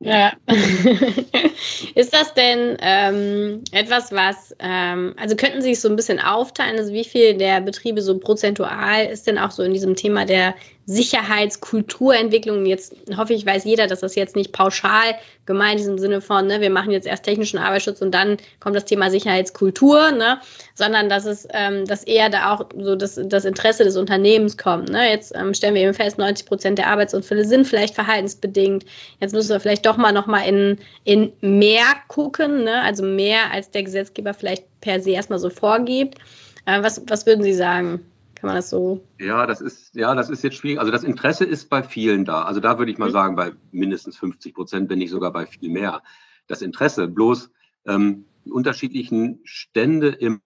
Ja. 0.04 0.34
ist 1.96 2.14
das 2.14 2.34
denn 2.34 2.76
ähm, 2.82 3.64
etwas, 3.72 4.12
was, 4.12 4.56
ähm, 4.60 5.14
also 5.16 5.36
könnten 5.36 5.62
Sie 5.62 5.72
es 5.72 5.82
so 5.84 5.90
ein 5.90 5.96
bisschen 5.96 6.20
aufteilen, 6.20 6.80
also 6.80 6.92
wie 6.92 7.04
viel 7.04 7.38
der 7.38 7.62
Betriebe 7.62 8.02
so 8.02 8.18
prozentual 8.18 9.06
ist 9.06 9.28
denn 9.28 9.38
auch 9.38 9.52
so 9.52 9.62
in 9.62 9.74
diesem 9.74 9.96
Thema 9.96 10.26
der 10.26 10.56
Sicherheitskulturentwicklung. 10.86 12.66
Jetzt 12.66 12.96
hoffe 13.16 13.34
ich, 13.34 13.46
weiß 13.46 13.66
jeder, 13.66 13.88
dass 13.88 14.00
das 14.00 14.16
jetzt 14.16 14.36
nicht 14.36 14.52
pauschal 14.52 15.16
gemeint 15.46 15.80
ist 15.80 15.88
im 15.88 15.98
Sinne 15.98 16.22
von, 16.22 16.48
ne, 16.48 16.62
wir 16.62 16.70
machen 16.70 16.92
jetzt 16.92 17.08
erst 17.08 17.24
technischen 17.24 17.58
Arbeitsschutz 17.58 18.02
und 18.02 18.12
dann 18.12 18.38
kommt 18.60 18.76
das 18.76 18.86
Thema 18.86 19.10
Sicherheitskultur, 19.10 20.12
ne, 20.12 20.40
sondern 20.74 21.10
dass 21.10 21.26
es, 21.26 21.48
ähm, 21.52 21.86
dass 21.86 22.04
eher 22.04 22.30
da 22.30 22.54
auch 22.54 22.66
so 22.78 22.96
das, 22.96 23.20
das 23.24 23.46
Interesse 23.46 23.84
des 23.84 23.96
Unternehmens 23.96 24.58
kommt. 24.58 24.90
Ne. 24.90 25.10
Jetzt 25.10 25.34
ähm, 25.36 25.54
stellen 25.54 25.76
wir 25.76 25.82
eben 25.82 25.94
fest, 25.94 26.18
90 26.18 26.46
Prozent 26.46 26.78
der 26.78 26.88
Arbeitsunfälle 26.88 27.46
sind 27.46 27.68
vielleicht 27.68 27.96
verhaltensbedingt. 27.96 28.86
Jetzt 29.20 29.34
müssen 29.34 29.50
wir 29.50 29.60
vielleicht 29.60 29.86
doch 29.86 29.98
mal 29.98 30.12
nochmal 30.12 30.48
in, 30.48 30.80
in 31.04 31.32
mehr 31.42 31.86
gucken, 32.08 32.64
ne, 32.64 32.82
also 32.82 33.04
mehr 33.04 33.52
als 33.52 33.72
der 33.72 33.84
Gesetzgeber 33.84 34.34
vielleicht 34.34 34.66
per 34.82 35.00
se 35.00 35.12
erstmal 35.12 35.40
so 35.40 35.50
vorgibt. 35.50 36.18
Äh, 36.66 36.84
was, 36.84 37.02
was 37.08 37.26
würden 37.26 37.44
Sie 37.44 37.54
sagen? 37.54 38.06
Kann 38.42 38.48
man 38.48 38.56
das 38.56 38.72
so? 38.72 39.08
Ja, 39.20 39.46
das 39.46 39.62
ist, 39.62 39.94
ja, 39.94 40.16
das 40.16 40.32
ist 40.32 40.44
jetzt 40.44 40.56
schwierig. 40.56 40.80
Also 40.80 40.92
das 40.92 41.04
Interesse 41.04 41.46
ist 41.46 41.70
bei 41.70 41.84
vielen 41.84 42.26
da. 42.26 42.42
Also 42.42 42.60
da 42.60 42.80
würde 42.80 42.92
ich 42.92 42.98
mal 42.98 43.10
mhm. 43.10 43.14
sagen, 43.14 43.36
bei 43.36 43.52
mindestens 43.72 44.18
50 44.18 44.56
Prozent, 44.56 44.90
wenn 44.90 44.98
nicht 44.98 45.12
sogar 45.12 45.32
bei 45.32 45.46
viel 45.46 45.70
mehr. 45.70 46.02
Das 46.48 46.64
Interesse, 46.64 47.08
bloß 47.08 47.52
ähm, 47.86 48.26
die 48.44 48.50
unterschiedlichen 48.50 49.42
Stände 49.44 50.08
im, 50.08 50.42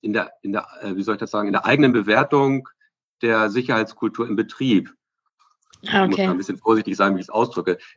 in 0.00 0.12
der, 0.12 0.34
in 0.42 0.52
der, 0.52 0.68
äh, 0.80 0.94
wie 0.94 1.02
soll 1.02 1.16
ich 1.16 1.18
das 1.18 1.32
sagen, 1.32 1.48
in 1.48 1.52
der 1.52 1.66
eigenen 1.66 1.92
Bewertung 1.92 2.68
der 3.20 3.50
Sicherheitskultur 3.50 4.28
im 4.28 4.36
Betrieb. 4.36 4.94
Okay. 5.82 6.04
Ich 6.04 6.10
muss 6.10 6.18
ein 6.20 6.36
bisschen 6.36 6.58
vorsichtig 6.58 6.96
sein, 6.96 7.16
wie 7.16 7.18
ich 7.18 7.26
es 7.26 7.30
ausdrücke. 7.30 7.78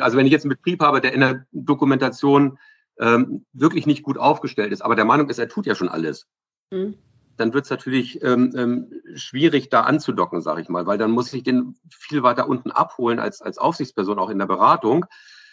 also 0.00 0.18
wenn 0.18 0.26
ich 0.26 0.32
jetzt 0.32 0.44
einen 0.44 0.54
Betrieb 0.54 0.82
habe, 0.82 1.00
der 1.00 1.14
in 1.14 1.20
der 1.20 1.46
Dokumentation 1.52 2.58
ähm, 3.00 3.46
wirklich 3.54 3.86
nicht 3.86 4.02
gut 4.02 4.18
aufgestellt 4.18 4.72
ist, 4.72 4.82
aber 4.82 4.94
der 4.94 5.06
Meinung 5.06 5.30
ist, 5.30 5.38
er 5.38 5.48
tut 5.48 5.64
ja 5.64 5.74
schon 5.74 5.88
alles. 5.88 6.28
Mhm 6.70 6.98
dann 7.42 7.52
wird 7.52 7.64
es 7.64 7.70
natürlich 7.70 8.22
ähm, 8.22 8.52
ähm, 8.56 9.02
schwierig, 9.16 9.68
da 9.68 9.80
anzudocken, 9.80 10.40
sage 10.40 10.62
ich 10.62 10.68
mal, 10.68 10.86
weil 10.86 10.96
dann 10.96 11.10
muss 11.10 11.32
ich 11.32 11.42
den 11.42 11.74
viel 11.90 12.22
weiter 12.22 12.48
unten 12.48 12.70
abholen 12.70 13.18
als, 13.18 13.42
als 13.42 13.58
Aufsichtsperson 13.58 14.20
auch 14.20 14.30
in 14.30 14.38
der 14.38 14.46
Beratung 14.46 15.06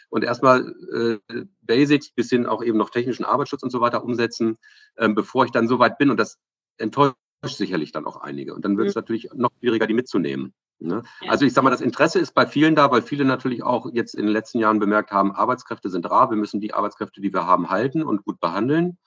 und 0.09 0.23
erstmal 0.23 0.75
äh, 0.93 1.45
Basics 1.61 2.11
bis 2.11 2.29
hin 2.29 2.45
auch 2.45 2.63
eben 2.63 2.77
noch 2.77 2.91
technischen 2.91 3.25
Arbeitsschutz 3.25 3.63
und 3.63 3.71
so 3.71 3.81
weiter 3.81 4.03
umsetzen, 4.03 4.57
ähm, 4.97 5.15
bevor 5.15 5.45
ich 5.45 5.51
dann 5.51 5.67
so 5.67 5.79
weit 5.79 5.97
bin. 5.97 6.11
Und 6.11 6.17
das 6.17 6.37
enttäuscht 6.77 7.15
sicherlich 7.43 7.91
dann 7.91 8.05
auch 8.05 8.17
einige. 8.17 8.53
Und 8.53 8.65
dann 8.65 8.77
wird 8.77 8.89
es 8.89 8.95
mhm. 8.95 8.99
natürlich 8.99 9.29
noch 9.33 9.49
schwieriger, 9.59 9.87
die 9.87 9.95
mitzunehmen. 9.95 10.53
Ne? 10.77 11.01
Ja. 11.21 11.31
Also 11.31 11.45
ich 11.45 11.53
sage 11.53 11.65
mal, 11.65 11.71
das 11.71 11.81
Interesse 11.81 12.19
ist 12.19 12.35
bei 12.35 12.45
vielen 12.45 12.75
da, 12.75 12.91
weil 12.91 13.01
viele 13.01 13.25
natürlich 13.25 13.63
auch 13.63 13.89
jetzt 13.91 14.13
in 14.13 14.27
den 14.27 14.33
letzten 14.33 14.59
Jahren 14.59 14.79
bemerkt 14.79 15.11
haben, 15.11 15.33
Arbeitskräfte 15.33 15.89
sind 15.89 16.09
rar, 16.09 16.29
wir 16.29 16.37
müssen 16.37 16.61
die 16.61 16.73
Arbeitskräfte, 16.73 17.19
die 17.19 17.33
wir 17.33 17.47
haben, 17.47 17.71
halten 17.71 18.03
und 18.03 18.23
gut 18.23 18.39
behandeln. 18.39 18.97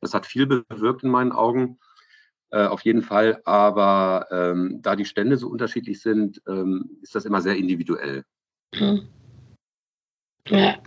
Das 0.00 0.14
hat 0.14 0.26
viel 0.26 0.46
bewirkt 0.46 1.02
in 1.02 1.10
meinen 1.10 1.32
Augen. 1.32 1.78
Äh, 2.52 2.66
auf 2.66 2.82
jeden 2.82 3.02
Fall. 3.02 3.40
Aber 3.44 4.26
ähm, 4.30 4.80
da 4.82 4.96
die 4.96 5.04
Stände 5.04 5.36
so 5.36 5.48
unterschiedlich 5.48 6.00
sind, 6.00 6.42
ähm, 6.48 6.98
ist 7.02 7.14
das 7.14 7.24
immer 7.24 7.40
sehr 7.40 7.56
individuell. 7.56 8.24
Mhm. 8.74 9.08
Ja. 10.48 10.78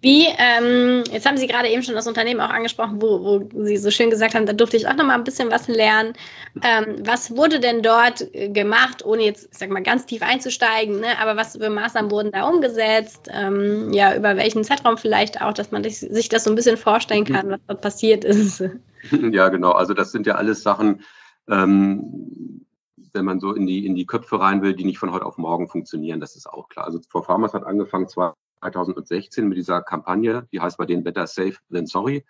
Wie, 0.00 0.26
ähm, 0.38 1.04
jetzt 1.10 1.26
haben 1.26 1.36
Sie 1.36 1.46
gerade 1.46 1.68
eben 1.68 1.82
schon 1.82 1.94
das 1.94 2.06
Unternehmen 2.06 2.40
auch 2.40 2.50
angesprochen, 2.50 3.02
wo, 3.02 3.20
wo 3.52 3.64
Sie 3.64 3.76
so 3.76 3.90
schön 3.90 4.08
gesagt 4.08 4.34
haben, 4.34 4.46
da 4.46 4.52
durfte 4.52 4.76
ich 4.76 4.86
auch 4.86 4.94
noch 4.94 5.04
mal 5.04 5.14
ein 5.14 5.24
bisschen 5.24 5.50
was 5.50 5.68
lernen. 5.68 6.14
Ähm, 6.62 6.96
was 7.00 7.36
wurde 7.36 7.60
denn 7.60 7.82
dort 7.82 8.34
äh, 8.34 8.48
gemacht, 8.48 9.04
ohne 9.04 9.24
jetzt, 9.24 9.48
ich 9.52 9.58
sag 9.58 9.70
mal, 9.70 9.82
ganz 9.82 10.06
tief 10.06 10.22
einzusteigen, 10.22 11.00
ne? 11.00 11.18
aber 11.20 11.36
was 11.36 11.56
für 11.58 11.68
Maßnahmen 11.68 12.10
wurden 12.10 12.32
da 12.32 12.48
umgesetzt? 12.48 13.28
Ähm, 13.32 13.92
ja, 13.92 14.16
über 14.16 14.36
welchen 14.36 14.64
Zeitraum 14.64 14.96
vielleicht 14.96 15.42
auch, 15.42 15.52
dass 15.52 15.72
man 15.72 15.84
sich 15.84 16.28
das 16.28 16.44
so 16.44 16.50
ein 16.50 16.56
bisschen 16.56 16.76
vorstellen 16.76 17.24
kann, 17.24 17.50
was 17.50 17.60
dort 17.66 17.82
passiert 17.82 18.24
ist. 18.24 18.62
Ja, 19.32 19.48
genau. 19.48 19.72
Also 19.72 19.94
das 19.94 20.12
sind 20.12 20.26
ja 20.26 20.34
alles 20.34 20.62
Sachen, 20.62 21.02
ähm, 21.48 22.66
wenn 23.12 23.24
man 23.24 23.40
so 23.40 23.54
in 23.54 23.66
die, 23.66 23.86
in 23.86 23.94
die 23.94 24.06
Köpfe 24.06 24.40
rein 24.40 24.62
will, 24.62 24.74
die 24.74 24.84
nicht 24.84 24.98
von 24.98 25.12
heute 25.12 25.26
auf 25.26 25.38
morgen 25.38 25.68
funktionieren, 25.68 26.20
das 26.20 26.36
ist 26.36 26.46
auch 26.46 26.68
klar. 26.68 26.84
Also 26.84 27.00
For 27.08 27.24
Farmers 27.24 27.54
hat 27.54 27.64
angefangen 27.64 28.08
2016 28.08 29.48
mit 29.48 29.58
dieser 29.58 29.82
Kampagne, 29.82 30.46
die 30.52 30.60
heißt 30.60 30.78
bei 30.78 30.86
denen 30.86 31.04
Better 31.04 31.26
Safe 31.26 31.56
Than 31.72 31.86
Sorry. 31.86 32.24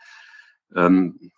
Ähm, 0.75 1.33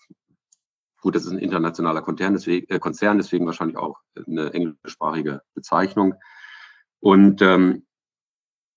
gut, 1.00 1.16
das 1.16 1.24
ist 1.24 1.32
ein 1.32 1.38
internationaler 1.38 2.02
Konzern 2.02 2.34
deswegen, 2.34 2.72
äh, 2.72 2.78
Konzern, 2.78 3.18
deswegen 3.18 3.46
wahrscheinlich 3.46 3.76
auch 3.76 3.98
eine 4.26 4.52
englischsprachige 4.52 5.42
Bezeichnung. 5.54 6.14
Und 7.00 7.42
ähm, 7.42 7.84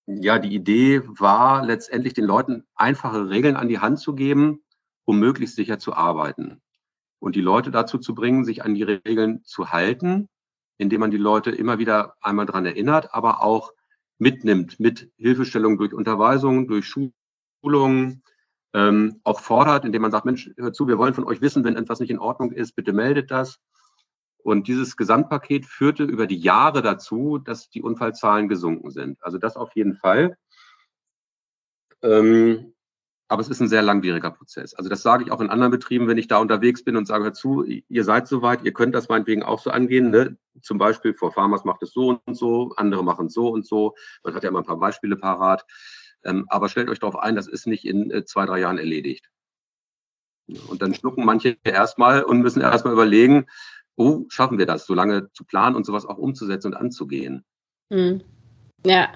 ja, 0.08 0.40
die 0.40 0.54
Idee 0.54 1.02
war 1.06 1.66
letztendlich 1.66 2.14
den 2.14 2.26
Leuten 2.26 2.66
einfache 2.76 3.30
Regeln 3.30 3.56
an 3.56 3.70
die 3.70 3.80
Hand 3.80 4.00
zu 4.00 4.16
geben, 4.16 4.64
um 5.06 5.20
möglichst 5.20 5.56
sicher 5.56 5.80
zu 5.80 5.94
arbeiten. 5.94 6.62
Und 7.20 7.36
die 7.36 7.42
Leute 7.42 7.72
dazu 7.72 7.98
zu 7.98 8.14
bringen, 8.14 8.44
sich 8.44 8.64
an 8.64 8.76
die 8.76 8.84
Regeln 8.84 9.44
zu 9.46 9.72
halten, 9.72 10.28
indem 10.78 11.00
man 11.00 11.12
die 11.12 11.18
Leute 11.18 11.52
immer 11.52 11.80
wieder 11.80 12.16
einmal 12.22 12.46
dran 12.46 12.66
erinnert, 12.66 13.14
aber 13.14 13.42
auch 13.42 13.72
mitnimmt 14.18 14.80
mit 14.80 15.12
Hilfestellung 15.18 15.78
durch 15.78 15.94
Unterweisungen, 15.94 16.68
durch 16.68 16.86
Schulungen, 16.86 18.24
ähm, 18.74 19.22
auch 19.24 19.40
fordert, 19.40 19.86
indem 19.86 20.02
man 20.02 20.12
sagt, 20.12 20.26
Mensch, 20.26 20.52
hör 20.58 20.74
zu, 20.74 20.88
wir 20.88 20.98
wollen 20.98 21.14
von 21.14 21.24
euch 21.24 21.42
wissen, 21.42 21.64
wenn 21.64 21.78
etwas 21.78 22.00
nicht 22.02 22.10
in 22.10 22.20
Ordnung 22.20 22.52
ist, 22.52 22.76
bitte 22.76 22.92
meldet 22.92 23.32
das. 23.32 23.60
Und 24.44 24.68
dieses 24.68 24.96
Gesamtpaket 24.96 25.66
führte 25.66 26.04
über 26.04 26.28
die 26.28 26.38
Jahre 26.38 26.82
dazu, 26.82 27.40
dass 27.40 27.70
die 27.70 27.82
Unfallzahlen 27.82 28.48
gesunken 28.48 28.92
sind. 28.92 29.18
Also 29.24 29.38
das 29.38 29.56
auf 29.56 29.76
jeden 29.76 29.96
Fall. 29.96 30.38
Ähm, 32.04 32.75
aber 33.28 33.42
es 33.42 33.50
ist 33.50 33.60
ein 33.60 33.68
sehr 33.68 33.82
langwieriger 33.82 34.30
Prozess. 34.30 34.76
Also 34.76 34.90
das 34.90 35.02
sage 35.02 35.24
ich 35.24 35.32
auch 35.32 35.42
in 35.42 35.50
anderen 35.50 35.72
Betrieben, 35.72 36.08
wenn 36.08 36.18
ich 36.18 36.28
da 36.28 36.38
unterwegs 36.38 36.84
bin 36.84 36.96
und 36.96 37.08
sage, 37.08 37.24
hör 37.24 37.34
zu, 37.34 37.64
ihr 37.64 38.04
seid 38.04 38.28
soweit, 38.28 38.64
ihr 38.64 38.74
könnt 38.74 38.94
das 38.94 39.10
meinetwegen 39.10 39.42
auch 39.42 39.60
so 39.60 39.72
angehen. 39.72 40.12
Ne? 40.12 40.38
Zum 40.62 40.78
Beispiel 40.78 41.16
vor 41.16 41.32
Farmers 41.32 41.66
macht 41.66 41.82
es 41.82 41.92
so 41.92 42.22
und 42.26 42.36
so, 42.36 42.74
andere 42.78 43.04
machen 43.04 43.28
es 43.28 43.34
so 43.34 43.50
und 43.50 43.66
so. 43.66 43.96
Man 44.24 44.36
hat 44.36 44.44
ja 44.44 44.50
immer 44.50 44.60
ein 44.60 44.66
paar 44.66 44.80
Beispiele 44.80 45.16
parat. 45.16 45.66
Ähm, 46.24 46.46
aber 46.50 46.70
stellt 46.70 46.90
euch 46.90 47.00
darauf 47.00 47.18
ein, 47.18 47.36
das 47.36 47.48
ist 47.48 47.66
nicht 47.66 47.86
in 47.86 48.12
äh, 48.12 48.26
zwei, 48.26 48.46
drei 48.46 48.60
Jahren 48.60 48.78
erledigt. 48.78 49.30
Und 50.68 50.84
dann 50.84 50.94
schlucken 50.94 51.26
manche 51.26 51.58
erstmal 51.64 52.24
und 52.24 52.42
müssen 52.42 52.62
erstmal 52.62 52.94
überlegen, 52.94 53.48
oh, 53.96 54.26
schaffen 54.30 54.60
wir 54.60 54.68
das, 54.68 54.86
so 54.86 54.94
lange 54.94 55.32
zu 55.32 55.46
planen 55.46 55.76
und 55.76 55.86
sowas 55.86 56.06
auch 56.06 56.18
umzusetzen 56.18 56.68
und 56.68 56.76
anzugehen. 56.76 57.44
Hm. 57.92 58.22
Ja. 58.86 59.14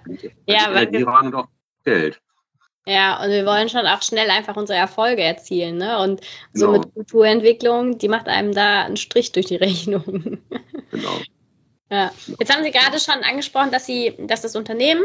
Ja, 0.48 0.74
weil 0.74 0.92
wir, 0.92 1.08
und 1.08 1.36
auch 1.36 1.48
Geld. 1.84 2.22
Ja, 2.90 3.24
und 3.24 3.30
wir 3.30 3.46
wollen 3.46 3.70
schon 3.70 3.86
auch 3.86 4.02
schnell 4.02 4.32
einfach 4.32 4.58
unsere 4.58 4.80
Erfolge 4.80 5.22
erzielen. 5.22 5.78
Ne? 5.78 6.00
Und 6.00 6.22
so 6.54 6.66
genau. 6.66 6.80
mit 6.80 6.94
Kulturentwicklung, 6.96 8.00
die 8.00 8.08
macht 8.08 8.28
einem 8.28 8.52
da 8.52 8.82
einen 8.82 8.98
Strich 8.98 9.32
durch 9.32 9.46
die 9.46 9.56
Rechnung. 9.58 10.40
Genau. 10.90 11.20
Ja. 11.92 12.12
Jetzt 12.40 12.52
haben 12.52 12.64
Sie 12.64 12.72
gerade 12.72 13.00
schon 13.00 13.24
angesprochen, 13.24 13.70
dass 13.72 13.86
Sie, 13.86 14.16
dass 14.18 14.42
das 14.42 14.56
Unternehmen 14.56 15.04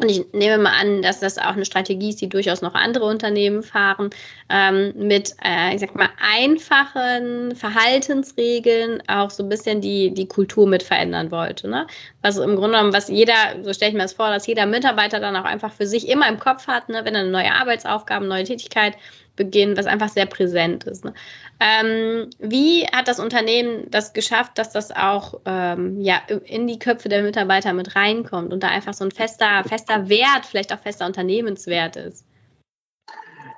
und 0.00 0.08
ich 0.08 0.24
nehme 0.32 0.56
mal 0.62 0.72
an, 0.72 1.02
dass 1.02 1.20
das 1.20 1.36
auch 1.36 1.52
eine 1.52 1.66
Strategie 1.66 2.08
ist, 2.08 2.20
die 2.22 2.28
durchaus 2.28 2.62
noch 2.62 2.74
andere 2.74 3.04
Unternehmen 3.04 3.62
fahren, 3.62 4.08
ähm, 4.48 4.94
mit, 4.96 5.34
äh, 5.44 5.74
ich 5.74 5.80
sag 5.80 5.94
mal, 5.94 6.08
einfachen 6.18 7.54
Verhaltensregeln 7.54 9.02
auch 9.06 9.28
so 9.28 9.42
ein 9.42 9.50
bisschen 9.50 9.82
die, 9.82 10.14
die 10.14 10.26
Kultur 10.26 10.66
mit 10.66 10.82
verändern 10.82 11.30
wollte. 11.30 11.68
Ne? 11.68 11.86
Was 12.22 12.38
im 12.38 12.56
Grunde 12.56 12.78
genommen, 12.78 12.94
was 12.94 13.08
jeder, 13.08 13.34
so 13.62 13.74
stelle 13.74 13.90
ich 13.90 13.94
mir 13.94 14.02
das 14.02 14.14
vor, 14.14 14.30
dass 14.30 14.46
jeder 14.46 14.64
Mitarbeiter 14.64 15.20
dann 15.20 15.36
auch 15.36 15.44
einfach 15.44 15.72
für 15.72 15.86
sich 15.86 16.08
immer 16.08 16.26
im 16.26 16.38
Kopf 16.38 16.66
hat, 16.68 16.88
ne? 16.88 17.04
wenn 17.04 17.14
er 17.14 17.20
eine 17.20 17.30
neue 17.30 17.52
Arbeitsaufgabe, 17.52 18.24
neue 18.24 18.44
Tätigkeit 18.44 18.96
beginnen, 19.36 19.76
was 19.76 19.86
einfach 19.86 20.08
sehr 20.08 20.26
präsent 20.26 20.84
ist. 20.84 21.04
Ne? 21.04 21.14
Ähm, 21.60 22.28
wie 22.38 22.86
hat 22.86 23.08
das 23.08 23.20
Unternehmen 23.20 23.90
das 23.90 24.12
geschafft, 24.12 24.58
dass 24.58 24.70
das 24.70 24.90
auch 24.90 25.40
ähm, 25.44 26.00
ja, 26.00 26.20
in 26.44 26.66
die 26.66 26.78
Köpfe 26.78 27.08
der 27.08 27.22
Mitarbeiter 27.22 27.72
mit 27.72 27.96
reinkommt 27.96 28.52
und 28.52 28.62
da 28.62 28.68
einfach 28.68 28.94
so 28.94 29.04
ein 29.04 29.10
fester, 29.10 29.64
fester 29.64 30.08
Wert, 30.08 30.46
vielleicht 30.46 30.72
auch 30.72 30.80
fester 30.80 31.06
Unternehmenswert 31.06 31.96
ist? 31.96 32.26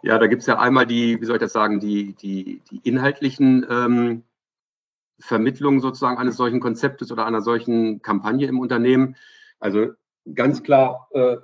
Ja, 0.03 0.19
da 0.19 0.27
gibt 0.27 0.43
es 0.43 0.47
ja 0.47 0.59
einmal 0.59 0.87
die, 0.87 1.21
wie 1.21 1.25
soll 1.25 1.37
ich 1.37 1.43
das 1.43 1.55
sagen, 1.55 1.81
die, 1.81 2.15
die, 2.15 2.61
die 2.71 2.81
inhaltlichen 2.85 3.67
ähm, 3.69 4.23
Vermittlungen 5.19 5.81
sozusagen 5.81 6.19
eines 6.19 6.37
solchen 6.37 6.61
Konzeptes 6.61 7.11
oder 7.11 7.25
einer 7.27 7.41
solchen 7.41 8.03
Kampagne 8.03 8.47
im 8.47 8.61
Unternehmen. 8.61 9.17
Also 9.61 9.93
ganz 10.35 10.63
klar 10.63 11.09
äh, 11.13 11.37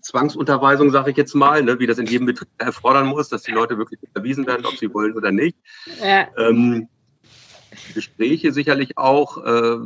Zwangsunterweisung, 0.00 0.90
sage 0.90 1.10
ich 1.10 1.16
jetzt 1.16 1.34
mal, 1.34 1.62
ne, 1.62 1.78
wie 1.78 1.86
das 1.86 1.98
in 1.98 2.06
jedem 2.06 2.26
Betrieb 2.26 2.48
erfordern 2.58 3.06
muss, 3.06 3.28
dass 3.28 3.42
die 3.42 3.52
Leute 3.52 3.78
wirklich 3.78 4.00
erwiesen 4.14 4.46
werden, 4.46 4.64
ob 4.66 4.76
sie 4.76 4.92
wollen 4.92 5.14
oder 5.14 5.30
nicht. 5.30 5.56
Ja. 6.02 6.28
Ähm, 6.38 6.88
Gespräche 7.94 8.52
sicherlich 8.52 8.96
auch, 8.96 9.44
äh, 9.44 9.76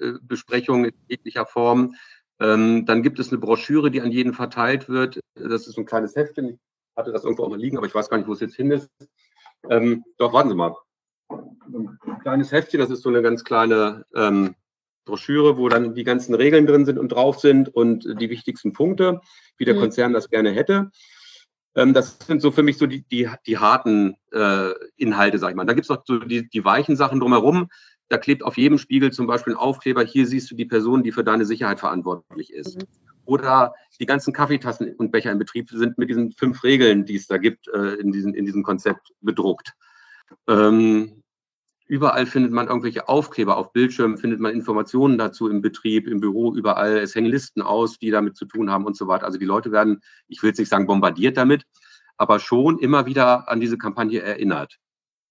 äh, 0.00 0.18
Besprechungen 0.22 0.86
in 0.86 0.94
jeglicher 1.08 1.46
Form. 1.46 1.94
Ähm, 2.40 2.84
dann 2.86 3.02
gibt 3.02 3.18
es 3.18 3.30
eine 3.30 3.38
Broschüre, 3.38 3.90
die 3.90 4.00
an 4.00 4.10
jeden 4.10 4.34
verteilt 4.34 4.88
wird. 4.88 5.20
Das 5.34 5.66
ist 5.66 5.78
ein 5.78 5.86
kleines 5.86 6.16
Heftchen. 6.16 6.48
Ich 6.50 6.58
hatte 6.96 7.12
das 7.12 7.24
irgendwo 7.24 7.44
auch 7.44 7.50
mal 7.50 7.58
liegen, 7.58 7.76
aber 7.76 7.86
ich 7.86 7.94
weiß 7.94 8.08
gar 8.08 8.18
nicht, 8.18 8.28
wo 8.28 8.32
es 8.32 8.40
jetzt 8.40 8.56
hin 8.56 8.70
ist. 8.70 8.90
Ähm, 9.70 10.04
doch, 10.18 10.32
warten 10.32 10.48
Sie 10.48 10.54
mal. 10.54 10.74
Ein 11.28 11.98
kleines 12.22 12.52
Heftchen, 12.52 12.80
das 12.80 12.90
ist 12.90 13.02
so 13.02 13.08
eine 13.08 13.22
ganz 13.22 13.44
kleine 13.44 14.04
ähm, 14.14 14.54
Broschüre, 15.06 15.56
wo 15.56 15.70
dann 15.70 15.94
die 15.94 16.04
ganzen 16.04 16.34
Regeln 16.34 16.66
drin 16.66 16.84
sind 16.84 16.98
und 16.98 17.08
drauf 17.08 17.40
sind 17.40 17.74
und 17.74 18.04
die 18.20 18.28
wichtigsten 18.28 18.74
Punkte, 18.74 19.20
wie 19.56 19.64
der 19.64 19.74
mhm. 19.74 19.80
Konzern 19.80 20.12
das 20.12 20.28
gerne 20.28 20.50
hätte. 20.50 20.90
Ähm, 21.74 21.94
das 21.94 22.18
sind 22.26 22.42
so 22.42 22.50
für 22.50 22.62
mich 22.62 22.76
so 22.76 22.86
die, 22.86 23.06
die, 23.08 23.30
die 23.46 23.58
harten 23.58 24.16
äh, 24.32 24.72
Inhalte, 24.96 25.38
sag 25.38 25.50
ich 25.50 25.56
mal. 25.56 25.64
Da 25.64 25.72
gibt 25.72 25.84
es 25.84 25.88
noch 25.88 26.02
so 26.04 26.18
die, 26.18 26.48
die 26.48 26.64
weichen 26.64 26.96
Sachen 26.96 27.20
drumherum. 27.20 27.68
Da 28.08 28.18
klebt 28.18 28.42
auf 28.42 28.56
jedem 28.56 28.78
Spiegel 28.78 29.12
zum 29.12 29.26
Beispiel 29.26 29.54
ein 29.54 29.58
Aufkleber, 29.58 30.02
hier 30.02 30.26
siehst 30.26 30.50
du 30.50 30.54
die 30.54 30.64
Person, 30.64 31.02
die 31.02 31.12
für 31.12 31.24
deine 31.24 31.44
Sicherheit 31.44 31.80
verantwortlich 31.80 32.52
ist. 32.52 32.76
Mhm. 32.76 32.86
Oder 33.24 33.74
die 33.98 34.06
ganzen 34.06 34.32
Kaffeetassen 34.32 34.94
und 34.94 35.10
Becher 35.10 35.32
im 35.32 35.38
Betrieb 35.38 35.68
sind 35.70 35.98
mit 35.98 36.08
diesen 36.08 36.32
fünf 36.32 36.62
Regeln, 36.62 37.04
die 37.04 37.16
es 37.16 37.26
da 37.26 37.38
gibt, 37.38 37.66
äh, 37.68 37.94
in, 37.94 38.12
diesen, 38.12 38.34
in 38.34 38.46
diesem 38.46 38.62
Konzept 38.62 39.12
bedruckt. 39.20 39.72
Ähm, 40.48 41.22
Überall 41.88 42.26
findet 42.26 42.50
man 42.52 42.66
irgendwelche 42.66 43.08
Aufkleber 43.08 43.56
auf 43.56 43.72
Bildschirmen, 43.72 44.18
findet 44.18 44.40
man 44.40 44.52
Informationen 44.52 45.18
dazu 45.18 45.48
im 45.48 45.62
Betrieb, 45.62 46.08
im 46.08 46.20
Büro, 46.20 46.52
überall. 46.52 46.98
Es 46.98 47.14
hängen 47.14 47.30
Listen 47.30 47.62
aus, 47.62 47.98
die 47.98 48.10
damit 48.10 48.36
zu 48.36 48.44
tun 48.44 48.70
haben 48.70 48.86
und 48.86 48.96
so 48.96 49.06
weiter. 49.06 49.24
Also 49.24 49.38
die 49.38 49.44
Leute 49.44 49.70
werden, 49.70 50.02
ich 50.26 50.42
will 50.42 50.50
jetzt 50.50 50.58
nicht 50.58 50.68
sagen 50.68 50.86
bombardiert 50.86 51.36
damit, 51.36 51.64
aber 52.16 52.40
schon 52.40 52.80
immer 52.80 53.06
wieder 53.06 53.48
an 53.48 53.60
diese 53.60 53.78
Kampagne 53.78 54.20
erinnert. 54.20 54.78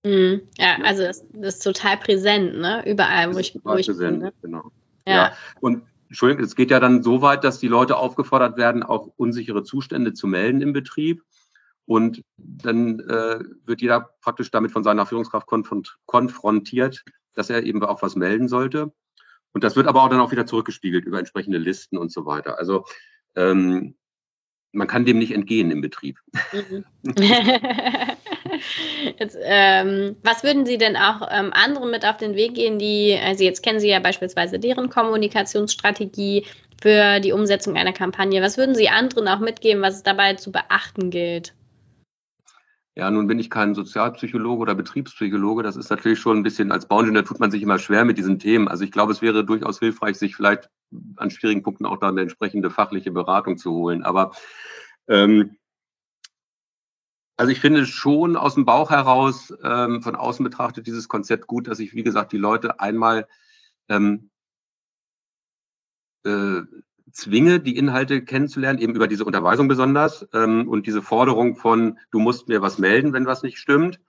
Mhm. 0.06 0.44
Ja, 0.58 0.78
also 0.84 1.04
das, 1.04 1.26
das, 1.34 1.56
ist 1.56 1.64
total 1.64 1.98
präsent, 1.98 2.58
ne? 2.58 2.90
Überall, 2.90 3.34
wo 3.34 3.40
ich, 3.40 3.60
wo 3.64 3.76
ich 3.76 3.88
präsent, 3.88 4.20
bin. 4.20 4.28
Ne? 4.28 4.34
Genau. 4.42 4.72
Ja. 5.06 5.14
ja. 5.14 5.32
Und 5.60 5.84
Entschuldigung, 6.08 6.46
es 6.46 6.56
geht 6.56 6.72
ja 6.72 6.80
dann 6.80 7.04
so 7.04 7.22
weit, 7.22 7.44
dass 7.44 7.60
die 7.60 7.68
Leute 7.68 7.98
aufgefordert 7.98 8.56
werden, 8.56 8.84
auch 8.84 9.12
unsichere 9.18 9.64
Zustände 9.64 10.14
zu 10.14 10.28
melden 10.28 10.62
im 10.62 10.72
Betrieb. 10.72 11.24
Und 11.86 12.24
dann 12.38 13.00
äh, 13.02 13.40
wird 13.66 13.82
jeder 13.82 14.10
praktisch 14.22 14.50
damit 14.52 14.72
von 14.72 14.84
seiner 14.84 15.06
Führungskraft 15.06 15.48
konfrontiert, 16.06 17.04
dass 17.34 17.50
er 17.50 17.64
eben 17.64 17.84
auch 17.84 18.02
was 18.02 18.16
melden 18.16 18.48
sollte. 18.48 18.92
Und 19.54 19.64
das 19.64 19.76
wird 19.76 19.88
aber 19.88 20.04
auch 20.04 20.10
dann 20.10 20.20
auch 20.20 20.32
wieder 20.32 20.46
zurückgespiegelt 20.46 21.06
über 21.06 21.20
entsprechende 21.20 21.58
Listen 21.58 21.98
und 21.98 22.12
so 22.12 22.26
weiter. 22.26 22.58
Also 22.58 22.86
ähm, 23.36 23.96
man 24.76 24.88
kann 24.88 25.06
dem 25.06 25.18
nicht 25.18 25.32
entgehen 25.32 25.72
im 25.72 25.82
Betrieb. 25.82 26.20
Mhm. 26.52 26.86
jetzt, 29.20 29.38
ähm, 29.42 30.18
was 30.24 30.44
würden 30.44 30.66
Sie 30.66 30.78
denn 30.78 30.98
auch 30.98 31.28
ähm, 31.32 31.52
anderen 31.54 31.92
mit 31.92 32.06
auf 32.06 32.18
den 32.18 32.36
Weg 32.36 32.56
gehen, 32.56 32.78
die, 32.78 33.18
also 33.24 33.44
jetzt 33.44 33.64
kennen 33.64 33.80
Sie 33.80 33.90
ja 33.90 34.00
beispielsweise 34.00 34.60
deren 34.60 34.90
Kommunikationsstrategie 34.90 36.46
für 36.82 37.22
die 37.22 37.32
Umsetzung 37.32 37.78
einer 37.78 37.94
Kampagne. 37.94 38.42
Was 38.42 38.58
würden 38.58 38.76
Sie 38.76 38.90
anderen 38.90 39.28
auch 39.28 39.40
mitgeben, 39.40 39.82
was 39.82 39.96
es 39.96 40.04
dabei 40.04 40.34
zu 40.34 40.52
beachten 40.52 41.10
gilt? 41.10 41.54
Ja, 42.98 43.12
nun 43.12 43.28
bin 43.28 43.40
ich 43.40 43.50
kein 43.50 43.76
Sozialpsychologe 43.76 44.62
oder 44.62 44.74
Betriebspsychologe. 44.74 45.64
Das 45.64 45.76
ist 45.76 45.90
natürlich 45.90 46.20
schon 46.20 46.38
ein 46.38 46.44
bisschen, 46.44 46.72
als 46.72 46.88
Bauingenieur 46.88 47.26
tut 47.26 47.42
man 47.42 47.52
sich 47.52 47.62
immer 47.62 47.78
schwer 47.78 48.06
mit 48.06 48.18
diesen 48.18 48.40
Themen. 48.40 48.70
Also 48.70 48.86
ich 48.86 48.92
glaube, 48.92 49.12
es 49.12 49.22
wäre 49.22 49.44
durchaus 49.44 49.80
hilfreich, 49.80 50.18
sich 50.18 50.36
vielleicht 50.38 50.70
an 51.18 51.30
schwierigen 51.30 51.62
Punkten 51.62 51.86
auch 51.86 51.98
dann 51.98 52.12
eine 52.12 52.22
entsprechende 52.22 52.70
fachliche 52.70 53.12
Beratung 53.12 53.58
zu 53.58 53.74
holen. 53.74 54.04
Aber 54.04 54.32
ähm, 55.10 55.58
also 57.38 57.52
ich 57.52 57.60
finde 57.60 57.86
schon 57.86 58.38
aus 58.38 58.56
dem 58.56 58.64
Bauch 58.64 58.90
heraus, 58.92 59.54
ähm, 59.62 60.02
von 60.02 60.16
außen 60.16 60.44
betrachtet, 60.44 60.88
dieses 60.88 61.10
Konzept 61.10 61.48
gut, 61.48 61.68
dass 61.68 61.80
ich, 61.80 61.94
wie 61.96 62.04
gesagt, 62.04 62.32
die 62.32 62.38
Leute 62.38 62.80
einmal 62.80 63.28
ähm, 63.90 64.30
äh, 66.24 66.62
zwinge, 67.16 67.60
die 67.60 67.78
Inhalte 67.78 68.22
kennenzulernen, 68.24 68.80
eben 68.80 68.94
über 68.94 69.08
diese 69.08 69.26
Unterweisung 69.26 69.68
besonders 69.68 70.28
ähm, 70.34 70.68
und 70.68 70.86
diese 70.86 71.02
Forderung 71.02 71.56
von, 71.56 71.98
du 72.12 72.20
musst 72.20 72.48
mir 72.48 72.62
was 72.62 72.78
melden, 72.78 73.14
wenn 73.14 73.26
was 73.26 73.42
nicht 73.42 73.58
stimmt. 73.58 74.00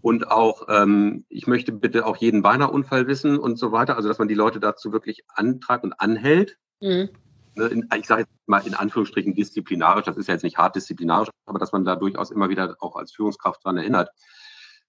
Und 0.00 0.30
auch, 0.30 0.68
ähm, 0.68 1.24
ich 1.28 1.48
möchte 1.48 1.72
bitte 1.72 2.06
auch 2.06 2.16
jeden 2.16 2.42
Beinerunfall 2.42 3.08
wissen 3.08 3.38
und 3.38 3.58
so 3.58 3.72
weiter. 3.72 3.96
Also, 3.96 4.08
dass 4.08 4.18
man 4.18 4.28
die 4.28 4.34
Leute 4.34 4.60
dazu 4.60 4.92
wirklich 4.92 5.24
antreibt 5.34 5.82
und 5.82 5.94
anhält. 5.94 6.58
Mhm. 6.80 7.08
Ne, 7.56 7.64
in, 7.66 7.88
ich 7.98 8.06
sage 8.06 8.22
jetzt 8.22 8.30
mal 8.46 8.64
in 8.64 8.74
Anführungsstrichen 8.74 9.34
disziplinarisch, 9.34 10.04
das 10.04 10.16
ist 10.16 10.28
ja 10.28 10.34
jetzt 10.34 10.44
nicht 10.44 10.58
hart 10.58 10.76
disziplinarisch, 10.76 11.30
aber 11.46 11.58
dass 11.58 11.72
man 11.72 11.84
da 11.84 11.96
durchaus 11.96 12.30
immer 12.30 12.48
wieder 12.48 12.76
auch 12.80 12.94
als 12.94 13.12
Führungskraft 13.12 13.64
dran 13.64 13.78
erinnert. 13.78 14.10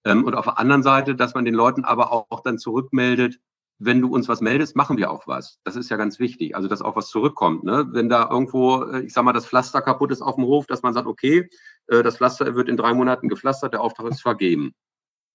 Ähm, 0.04 0.24
und 0.24 0.34
auf 0.34 0.44
der 0.44 0.58
anderen 0.58 0.84
Seite, 0.84 1.16
dass 1.16 1.34
man 1.34 1.44
den 1.44 1.54
Leuten 1.54 1.84
aber 1.84 2.12
auch, 2.12 2.26
auch 2.30 2.42
dann 2.42 2.58
zurückmeldet, 2.58 3.40
wenn 3.78 4.00
du 4.00 4.08
uns 4.08 4.28
was 4.28 4.40
meldest, 4.40 4.74
machen 4.74 4.96
wir 4.96 5.10
auch 5.10 5.26
was. 5.26 5.60
Das 5.64 5.76
ist 5.76 5.88
ja 5.88 5.96
ganz 5.96 6.18
wichtig. 6.18 6.56
Also, 6.56 6.68
dass 6.68 6.82
auch 6.82 6.96
was 6.96 7.08
zurückkommt. 7.08 7.64
Ne? 7.64 7.86
Wenn 7.90 8.08
da 8.08 8.28
irgendwo, 8.30 8.82
äh, 8.84 9.02
ich 9.02 9.12
sag 9.12 9.24
mal, 9.24 9.32
das 9.32 9.46
Pflaster 9.46 9.80
kaputt 9.80 10.10
ist 10.10 10.20
auf 10.20 10.34
dem 10.34 10.44
Hof, 10.44 10.66
dass 10.66 10.82
man 10.82 10.94
sagt, 10.94 11.06
okay, 11.06 11.48
äh, 11.86 12.02
das 12.02 12.16
Pflaster 12.16 12.54
wird 12.56 12.68
in 12.68 12.76
drei 12.76 12.92
Monaten 12.92 13.28
gepflastert, 13.28 13.72
der 13.72 13.80
Auftrag 13.80 14.08
ist 14.08 14.20
vergeben. 14.20 14.74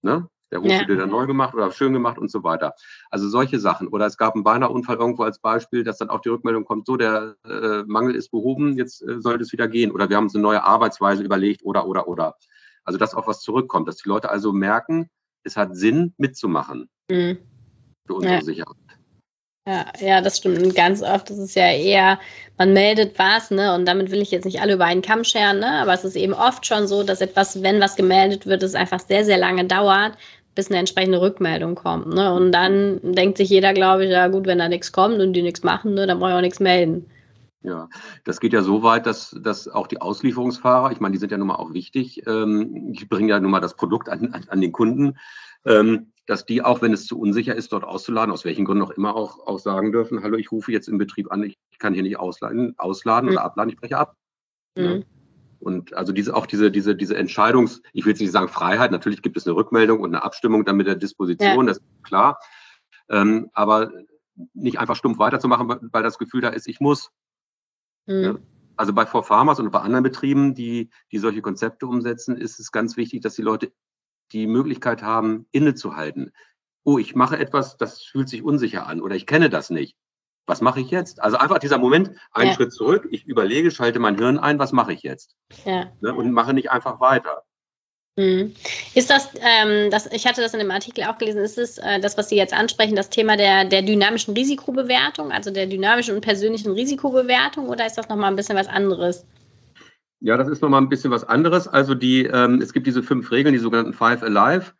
Ne? 0.01 0.27
Der 0.51 0.61
Hof 0.61 0.67
ja. 0.67 0.87
wird 0.87 0.99
dann 0.99 1.09
neu 1.09 1.25
gemacht 1.25 1.53
oder 1.55 1.71
schön 1.71 1.93
gemacht 1.93 2.17
und 2.17 2.29
so 2.29 2.43
weiter. 2.43 2.73
Also 3.09 3.29
solche 3.29 3.59
Sachen. 3.59 3.87
Oder 3.87 4.05
es 4.05 4.17
gab 4.17 4.35
einen 4.35 4.43
beinahe 4.43 4.69
Unfall 4.69 4.97
irgendwo 4.97 5.23
als 5.23 5.39
Beispiel, 5.39 5.85
dass 5.85 5.97
dann 5.97 6.09
auch 6.09 6.19
die 6.19 6.29
Rückmeldung 6.29 6.65
kommt, 6.65 6.85
so, 6.85 6.97
der 6.97 7.37
äh, 7.45 7.83
Mangel 7.87 8.13
ist 8.13 8.29
behoben, 8.29 8.77
jetzt 8.77 9.01
äh, 9.01 9.21
sollte 9.21 9.43
es 9.43 9.53
wieder 9.53 9.69
gehen. 9.69 9.91
Oder 9.91 10.09
wir 10.09 10.17
haben 10.17 10.25
uns 10.25 10.35
eine 10.35 10.43
neue 10.43 10.63
Arbeitsweise 10.63 11.23
überlegt 11.23 11.63
oder, 11.63 11.87
oder, 11.87 12.09
oder. 12.09 12.35
Also 12.83 12.99
dass 12.99 13.15
auch 13.15 13.27
was 13.27 13.39
zurückkommt, 13.39 13.87
dass 13.87 13.97
die 13.97 14.09
Leute 14.09 14.29
also 14.29 14.51
merken, 14.51 15.09
es 15.43 15.55
hat 15.55 15.75
Sinn 15.77 16.13
mitzumachen. 16.17 16.89
Mhm 17.09 17.37
für 18.05 18.15
unsere 18.15 18.35
ja. 18.35 18.41
Sicherheit. 18.41 18.75
Ja, 19.65 19.85
ja, 19.99 20.21
das 20.21 20.37
stimmt. 20.37 20.61
Und 20.61 20.75
ganz 20.75 21.01
oft 21.01 21.29
ist 21.29 21.37
es 21.37 21.55
ja 21.55 21.71
eher, 21.71 22.19
man 22.57 22.73
meldet 22.73 23.17
was, 23.17 23.49
ne, 23.49 23.73
und 23.73 23.85
damit 23.85 24.11
will 24.11 24.21
ich 24.21 24.31
jetzt 24.31 24.43
nicht 24.43 24.59
alle 24.59 24.73
über 24.73 24.83
einen 24.83 25.01
Kamm 25.01 25.23
scheren, 25.23 25.59
ne, 25.59 25.79
aber 25.81 25.93
es 25.93 26.03
ist 26.03 26.17
eben 26.17 26.33
oft 26.33 26.65
schon 26.65 26.85
so, 26.85 27.03
dass 27.03 27.21
etwas, 27.21 27.63
wenn 27.63 27.79
was 27.79 27.95
gemeldet 27.95 28.45
wird, 28.45 28.61
es 28.61 28.75
einfach 28.75 28.99
sehr, 28.99 29.23
sehr 29.23 29.37
lange 29.37 29.63
dauert, 29.63 30.17
bis 30.53 30.69
eine 30.69 30.79
entsprechende 30.79 31.21
Rückmeldung 31.21 31.75
kommt, 31.75 32.13
ne, 32.13 32.33
und 32.33 32.51
dann 32.51 32.99
denkt 33.01 33.37
sich 33.37 33.49
jeder, 33.49 33.73
glaube 33.73 34.03
ich, 34.03 34.11
ja 34.11 34.27
gut, 34.27 34.47
wenn 34.47 34.59
da 34.59 34.67
nichts 34.67 34.91
kommt 34.91 35.19
und 35.19 35.31
die 35.31 35.41
nichts 35.41 35.63
machen, 35.63 35.93
ne, 35.93 36.07
dann 36.07 36.19
brauche 36.19 36.31
ich 36.31 36.35
auch 36.35 36.41
nichts 36.41 36.59
melden. 36.59 37.09
Ja, 37.61 37.87
das 38.25 38.41
geht 38.41 38.51
ja 38.51 38.61
so 38.61 38.83
weit, 38.83 39.05
dass, 39.05 39.33
dass 39.41 39.69
auch 39.69 39.87
die 39.87 40.01
Auslieferungsfahrer, 40.01 40.91
ich 40.91 40.99
meine, 40.99 41.13
die 41.13 41.19
sind 41.19 41.31
ja 41.31 41.37
nun 41.37 41.47
mal 41.47 41.55
auch 41.55 41.71
wichtig, 41.71 42.27
ähm, 42.27 42.91
die 42.91 43.05
bringen 43.05 43.29
ja 43.29 43.39
nun 43.39 43.51
mal 43.51 43.61
das 43.61 43.77
Produkt 43.77 44.09
an, 44.09 44.33
an, 44.33 44.43
an 44.49 44.59
den 44.59 44.73
Kunden. 44.73 45.17
Ähm, 45.65 46.11
dass 46.25 46.45
die 46.45 46.61
auch, 46.61 46.81
wenn 46.81 46.93
es 46.93 47.05
zu 47.05 47.19
unsicher 47.19 47.55
ist, 47.55 47.73
dort 47.73 47.83
auszuladen, 47.83 48.31
aus 48.31 48.45
welchen 48.45 48.65
Gründen 48.65 48.83
auch 48.83 48.91
immer 48.91 49.15
auch, 49.15 49.45
auch 49.45 49.59
sagen 49.59 49.91
dürfen, 49.91 50.23
hallo, 50.23 50.37
ich 50.37 50.51
rufe 50.51 50.71
jetzt 50.71 50.87
im 50.87 50.97
Betrieb 50.97 51.31
an, 51.31 51.43
ich 51.43 51.57
kann 51.79 51.93
hier 51.93 52.03
nicht 52.03 52.17
ausladen, 52.17 52.75
ausladen 52.77 53.29
mhm. 53.29 53.35
oder 53.35 53.45
abladen, 53.45 53.73
ich 53.73 53.79
breche 53.79 53.97
ab. 53.97 54.15
Mhm. 54.77 54.83
Ja. 54.83 55.01
Und 55.59 55.93
also 55.93 56.11
diese, 56.11 56.35
auch 56.35 56.45
diese, 56.45 56.71
diese, 56.71 56.95
diese 56.95 57.15
Entscheidungs, 57.15 57.81
ich 57.93 58.05
will 58.05 58.11
jetzt 58.11 58.19
nicht 58.19 58.31
sagen 58.31 58.49
Freiheit, 58.49 58.91
natürlich 58.91 59.21
gibt 59.21 59.37
es 59.37 59.47
eine 59.47 59.55
Rückmeldung 59.55 60.01
und 60.01 60.13
eine 60.13 60.23
Abstimmung 60.23 60.65
dann 60.65 60.75
mit 60.75 60.87
der 60.87 60.95
Disposition, 60.95 61.67
ja. 61.67 61.73
das 61.73 61.77
ist 61.77 62.03
klar. 62.03 62.39
Ähm, 63.09 63.49
aber 63.53 63.91
nicht 64.53 64.79
einfach 64.79 64.95
stumpf 64.95 65.19
weiterzumachen, 65.19 65.89
weil 65.91 66.03
das 66.03 66.17
Gefühl 66.17 66.41
da 66.41 66.49
ist, 66.49 66.67
ich 66.67 66.79
muss. 66.79 67.11
Mhm. 68.07 68.23
Ja. 68.23 68.35
Also 68.75 68.91
bei 68.93 69.05
For 69.05 69.23
Farmers 69.23 69.59
und 69.59 69.71
bei 69.71 69.79
anderen 69.79 70.03
Betrieben, 70.03 70.55
die, 70.55 70.89
die 71.11 71.19
solche 71.19 71.41
Konzepte 71.41 71.85
umsetzen, 71.85 72.35
ist 72.35 72.59
es 72.59 72.71
ganz 72.71 72.97
wichtig, 72.97 73.21
dass 73.21 73.35
die 73.35 73.43
Leute 73.43 73.71
die 74.31 74.47
Möglichkeit 74.47 75.01
haben, 75.03 75.47
innezuhalten. 75.51 76.31
Oh, 76.83 76.97
ich 76.97 77.15
mache 77.15 77.37
etwas, 77.37 77.77
das 77.77 78.01
fühlt 78.01 78.29
sich 78.29 78.43
unsicher 78.43 78.87
an 78.87 79.01
oder 79.01 79.15
ich 79.15 79.25
kenne 79.25 79.49
das 79.49 79.69
nicht. 79.69 79.95
Was 80.45 80.59
mache 80.59 80.81
ich 80.81 80.91
jetzt? 80.91 81.21
Also 81.21 81.37
einfach 81.37 81.59
dieser 81.59 81.77
Moment, 81.77 82.11
einen 82.31 82.49
ja. 82.49 82.55
Schritt 82.55 82.73
zurück, 82.73 83.07
ich 83.11 83.25
überlege, 83.25 83.71
schalte 83.71 83.99
mein 83.99 84.17
Hirn 84.17 84.37
ein, 84.37 84.59
was 84.59 84.73
mache 84.73 84.91
ich 84.91 85.03
jetzt? 85.03 85.35
Ja. 85.63 85.91
Ne, 86.01 86.13
und 86.13 86.31
mache 86.33 86.53
nicht 86.53 86.69
einfach 86.71 86.99
weiter. 86.99 87.43
Mhm. 88.15 88.53
Ist 88.93 89.09
das, 89.09 89.29
ähm, 89.39 89.89
das, 89.89 90.05
ich 90.11 90.27
hatte 90.27 90.41
das 90.41 90.53
in 90.53 90.59
dem 90.59 90.69
Artikel 90.69 91.05
auch 91.05 91.17
gelesen, 91.17 91.41
ist 91.41 91.57
es 91.57 91.79
äh, 91.79 91.99
das, 91.99 92.17
was 92.17 92.29
Sie 92.29 92.35
jetzt 92.35 92.53
ansprechen, 92.53 92.95
das 92.95 93.09
Thema 93.09 93.37
der, 93.37 93.65
der 93.65 93.81
dynamischen 93.81 94.35
Risikobewertung, 94.35 95.31
also 95.31 95.49
der 95.49 95.65
dynamischen 95.65 96.13
und 96.15 96.21
persönlichen 96.21 96.73
Risikobewertung, 96.73 97.69
oder 97.69 97.87
ist 97.87 97.97
das 97.97 98.09
nochmal 98.09 98.29
ein 98.29 98.35
bisschen 98.35 98.57
was 98.57 98.67
anderes? 98.67 99.25
Ja, 100.23 100.37
das 100.37 100.47
ist 100.47 100.61
nochmal 100.61 100.81
ein 100.81 100.87
bisschen 100.87 101.11
was 101.11 101.25
anderes. 101.25 101.67
Also 101.67 101.95
die, 101.95 102.23
ähm, 102.23 102.61
es 102.61 102.71
gibt 102.71 102.87
diese 102.87 103.03
fünf 103.03 103.29
Regeln, 103.29 103.51
die 103.51 103.59
sogenannten 103.59 103.91
Five 103.91 104.23
Alive. 104.23 104.71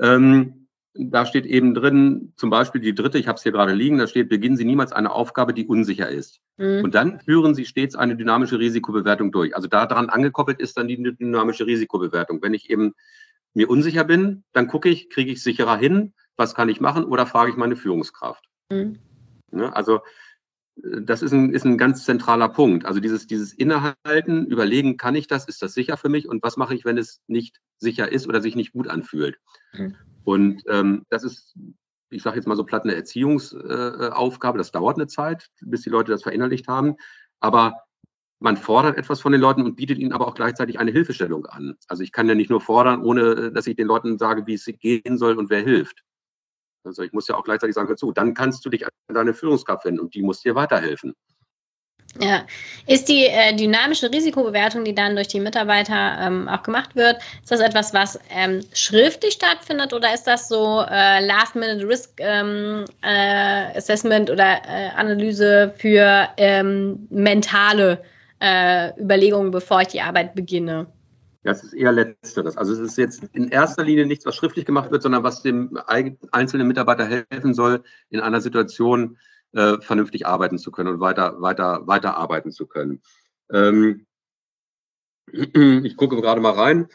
Ähm, 0.00 0.66
da 0.94 1.24
steht 1.24 1.46
eben 1.46 1.72
drin, 1.72 2.32
zum 2.34 2.50
Beispiel 2.50 2.80
die 2.80 2.96
dritte, 2.96 3.16
ich 3.16 3.28
habe 3.28 3.36
es 3.36 3.44
hier 3.44 3.52
gerade 3.52 3.74
liegen, 3.74 3.98
da 3.98 4.08
steht, 4.08 4.28
beginnen 4.28 4.56
Sie 4.56 4.64
niemals 4.64 4.90
eine 4.90 5.12
Aufgabe, 5.12 5.54
die 5.54 5.68
unsicher 5.68 6.08
ist. 6.08 6.40
Mhm. 6.56 6.82
Und 6.82 6.96
dann 6.96 7.20
führen 7.20 7.54
Sie 7.54 7.64
stets 7.64 7.94
eine 7.94 8.16
dynamische 8.16 8.58
Risikobewertung 8.58 9.30
durch. 9.30 9.54
Also 9.54 9.68
daran 9.68 10.08
angekoppelt 10.08 10.58
ist 10.58 10.76
dann 10.76 10.88
die 10.88 11.00
dynamische 11.00 11.64
Risikobewertung. 11.64 12.42
Wenn 12.42 12.54
ich 12.54 12.68
eben 12.68 12.94
mir 13.54 13.70
unsicher 13.70 14.02
bin, 14.02 14.42
dann 14.52 14.66
gucke 14.66 14.88
ich, 14.88 15.10
kriege 15.10 15.30
ich 15.30 15.44
sicherer 15.44 15.76
hin, 15.76 16.12
was 16.36 16.56
kann 16.56 16.68
ich 16.68 16.80
machen 16.80 17.04
oder 17.04 17.24
frage 17.24 17.52
ich 17.52 17.56
meine 17.56 17.76
Führungskraft. 17.76 18.44
Mhm. 18.72 18.98
Ne? 19.52 19.76
Also 19.76 20.00
das 20.82 21.22
ist 21.22 21.32
ein, 21.32 21.52
ist 21.52 21.64
ein 21.64 21.78
ganz 21.78 22.04
zentraler 22.04 22.48
Punkt. 22.48 22.86
Also 22.86 23.00
dieses, 23.00 23.26
dieses 23.26 23.52
Innehalten, 23.52 24.46
überlegen, 24.46 24.96
kann 24.96 25.14
ich 25.14 25.26
das, 25.26 25.46
ist 25.48 25.62
das 25.62 25.74
sicher 25.74 25.96
für 25.96 26.08
mich 26.08 26.28
und 26.28 26.42
was 26.42 26.56
mache 26.56 26.74
ich, 26.74 26.84
wenn 26.84 26.98
es 26.98 27.20
nicht 27.26 27.58
sicher 27.78 28.10
ist 28.10 28.28
oder 28.28 28.40
sich 28.40 28.56
nicht 28.56 28.72
gut 28.72 28.88
anfühlt. 28.88 29.38
Mhm. 29.72 29.96
Und 30.24 30.62
ähm, 30.68 31.04
das 31.10 31.24
ist, 31.24 31.56
ich 32.10 32.22
sage 32.22 32.36
jetzt 32.36 32.46
mal 32.46 32.56
so 32.56 32.64
platt, 32.64 32.84
eine 32.84 32.94
Erziehungsaufgabe. 32.94 34.58
Äh, 34.58 34.60
das 34.60 34.72
dauert 34.72 34.96
eine 34.96 35.06
Zeit, 35.06 35.48
bis 35.60 35.82
die 35.82 35.90
Leute 35.90 36.12
das 36.12 36.22
verinnerlicht 36.22 36.68
haben. 36.68 36.96
Aber 37.40 37.74
man 38.40 38.56
fordert 38.56 38.96
etwas 38.96 39.20
von 39.20 39.32
den 39.32 39.40
Leuten 39.40 39.62
und 39.62 39.76
bietet 39.76 39.98
ihnen 39.98 40.12
aber 40.12 40.28
auch 40.28 40.34
gleichzeitig 40.34 40.78
eine 40.78 40.92
Hilfestellung 40.92 41.46
an. 41.46 41.74
Also 41.88 42.02
ich 42.02 42.12
kann 42.12 42.28
ja 42.28 42.34
nicht 42.34 42.50
nur 42.50 42.60
fordern, 42.60 43.02
ohne 43.02 43.50
dass 43.52 43.66
ich 43.66 43.76
den 43.76 43.88
Leuten 43.88 44.18
sage, 44.18 44.46
wie 44.46 44.54
es 44.54 44.64
gehen 44.80 45.18
soll 45.18 45.38
und 45.38 45.50
wer 45.50 45.62
hilft. 45.62 46.04
Also 46.84 47.02
ich 47.02 47.12
muss 47.12 47.28
ja 47.28 47.36
auch 47.36 47.44
gleichzeitig 47.44 47.74
sagen, 47.74 47.88
hör 47.88 47.96
zu, 47.96 48.12
dann 48.12 48.34
kannst 48.34 48.64
du 48.64 48.70
dich 48.70 48.84
an 48.86 48.90
deine 49.08 49.34
Führungskraft 49.34 49.84
wenden 49.84 50.00
und 50.00 50.14
die 50.14 50.22
muss 50.22 50.40
dir 50.40 50.54
weiterhelfen. 50.54 51.14
Ja, 52.20 52.46
ist 52.86 53.08
die 53.08 53.26
äh, 53.26 53.54
dynamische 53.54 54.10
Risikobewertung, 54.10 54.84
die 54.84 54.94
dann 54.94 55.14
durch 55.14 55.28
die 55.28 55.40
Mitarbeiter 55.40 56.18
ähm, 56.20 56.48
auch 56.48 56.62
gemacht 56.62 56.96
wird, 56.96 57.18
ist 57.42 57.52
das 57.52 57.60
etwas, 57.60 57.92
was 57.92 58.18
ähm, 58.30 58.62
schriftlich 58.72 59.34
stattfindet 59.34 59.92
oder 59.92 60.14
ist 60.14 60.24
das 60.24 60.48
so 60.48 60.82
äh, 60.88 61.24
Last-Minute-Risk 61.24 62.18
ähm, 62.18 62.86
äh, 63.02 63.76
Assessment 63.76 64.30
oder 64.30 64.62
äh, 64.66 64.88
Analyse 64.96 65.74
für 65.76 66.28
ähm, 66.38 67.06
mentale 67.10 68.02
äh, 68.40 68.98
Überlegungen, 68.98 69.50
bevor 69.50 69.82
ich 69.82 69.88
die 69.88 70.00
Arbeit 70.00 70.34
beginne? 70.34 70.86
Das 71.48 71.64
ist 71.64 71.72
eher 71.72 71.92
letzteres. 71.92 72.58
Also 72.58 72.74
es 72.74 72.78
ist 72.78 72.98
jetzt 72.98 73.24
in 73.32 73.48
erster 73.48 73.82
Linie 73.82 74.04
nichts, 74.04 74.26
was 74.26 74.36
schriftlich 74.36 74.66
gemacht 74.66 74.90
wird, 74.90 75.02
sondern 75.02 75.22
was 75.22 75.42
dem 75.42 75.78
einzelnen 75.86 76.68
Mitarbeiter 76.68 77.06
helfen 77.06 77.54
soll, 77.54 77.82
in 78.10 78.20
einer 78.20 78.42
Situation 78.42 79.16
äh, 79.52 79.78
vernünftig 79.80 80.26
arbeiten 80.26 80.58
zu 80.58 80.70
können 80.70 80.90
und 80.90 81.00
weiter, 81.00 81.40
weiter, 81.40 81.86
weiter 81.86 82.18
arbeiten 82.18 82.52
zu 82.52 82.66
können. 82.66 83.00
Ähm, 83.50 84.04
ich 85.32 85.96
gucke 85.96 86.20
gerade 86.20 86.42
mal 86.42 86.52
rein. 86.52 86.88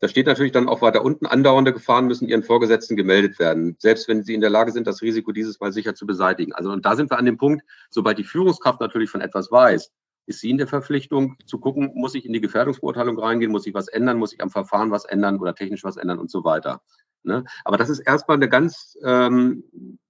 Da 0.00 0.08
steht 0.08 0.26
natürlich 0.26 0.50
dann 0.50 0.68
auch 0.68 0.82
weiter 0.82 1.04
unten, 1.04 1.26
andauernde 1.26 1.72
Gefahren 1.72 2.08
müssen 2.08 2.26
ihren 2.26 2.42
Vorgesetzten 2.42 2.96
gemeldet 2.96 3.38
werden, 3.38 3.76
selbst 3.78 4.08
wenn 4.08 4.24
sie 4.24 4.34
in 4.34 4.40
der 4.40 4.50
Lage 4.50 4.72
sind, 4.72 4.88
das 4.88 5.02
Risiko 5.02 5.30
dieses 5.30 5.60
Mal 5.60 5.72
sicher 5.72 5.94
zu 5.94 6.04
beseitigen. 6.04 6.52
Also 6.52 6.72
und 6.72 6.84
da 6.84 6.96
sind 6.96 7.12
wir 7.12 7.18
an 7.18 7.26
dem 7.26 7.36
Punkt, 7.36 7.64
sobald 7.90 8.18
die 8.18 8.24
Führungskraft 8.24 8.80
natürlich 8.80 9.10
von 9.10 9.20
etwas 9.20 9.52
weiß, 9.52 9.92
ist 10.30 10.40
sie 10.40 10.50
in 10.50 10.58
der 10.58 10.68
Verpflichtung 10.68 11.36
zu 11.44 11.58
gucken, 11.58 11.90
muss 11.94 12.14
ich 12.14 12.24
in 12.24 12.32
die 12.32 12.40
Gefährdungsbeurteilung 12.40 13.18
reingehen, 13.18 13.52
muss 13.52 13.66
ich 13.66 13.74
was 13.74 13.88
ändern, 13.88 14.18
muss 14.18 14.32
ich 14.32 14.40
am 14.40 14.50
Verfahren 14.50 14.90
was 14.90 15.04
ändern 15.04 15.38
oder 15.38 15.54
technisch 15.54 15.84
was 15.84 15.96
ändern 15.96 16.18
und 16.18 16.30
so 16.30 16.44
weiter. 16.44 16.80
Ne? 17.24 17.44
Aber 17.64 17.76
das 17.76 17.90
ist 17.90 17.98
erstmal 17.98 18.36
eine 18.36 18.48
ganz, 18.48 18.96
ähm, 19.04 19.64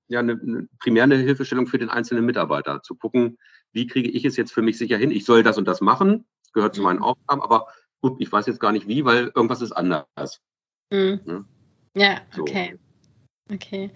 ja, 0.08 0.20
eine, 0.20 0.32
eine 0.32 0.68
primäre 0.78 1.16
Hilfestellung 1.16 1.66
für 1.66 1.78
den 1.78 1.88
einzelnen 1.88 2.24
Mitarbeiter, 2.24 2.82
zu 2.82 2.94
gucken, 2.94 3.38
wie 3.72 3.86
kriege 3.86 4.10
ich 4.10 4.24
es 4.24 4.36
jetzt 4.36 4.52
für 4.52 4.62
mich 4.62 4.78
sicher 4.78 4.96
hin? 4.96 5.10
Ich 5.10 5.24
soll 5.24 5.42
das 5.42 5.58
und 5.58 5.66
das 5.66 5.80
machen, 5.80 6.26
das 6.42 6.52
gehört 6.52 6.74
zu 6.74 6.82
meinen 6.82 6.98
mhm. 6.98 7.04
Aufgaben, 7.04 7.42
aber 7.42 7.66
gut, 8.00 8.20
ich 8.20 8.30
weiß 8.30 8.46
jetzt 8.46 8.60
gar 8.60 8.72
nicht 8.72 8.86
wie, 8.86 9.04
weil 9.04 9.32
irgendwas 9.34 9.62
ist 9.62 9.72
anders. 9.72 10.40
Mhm. 10.90 11.20
Ne? 11.24 11.44
Ja, 11.96 12.20
okay. 12.38 12.72
So. 12.74 13.54
Okay. 13.54 13.90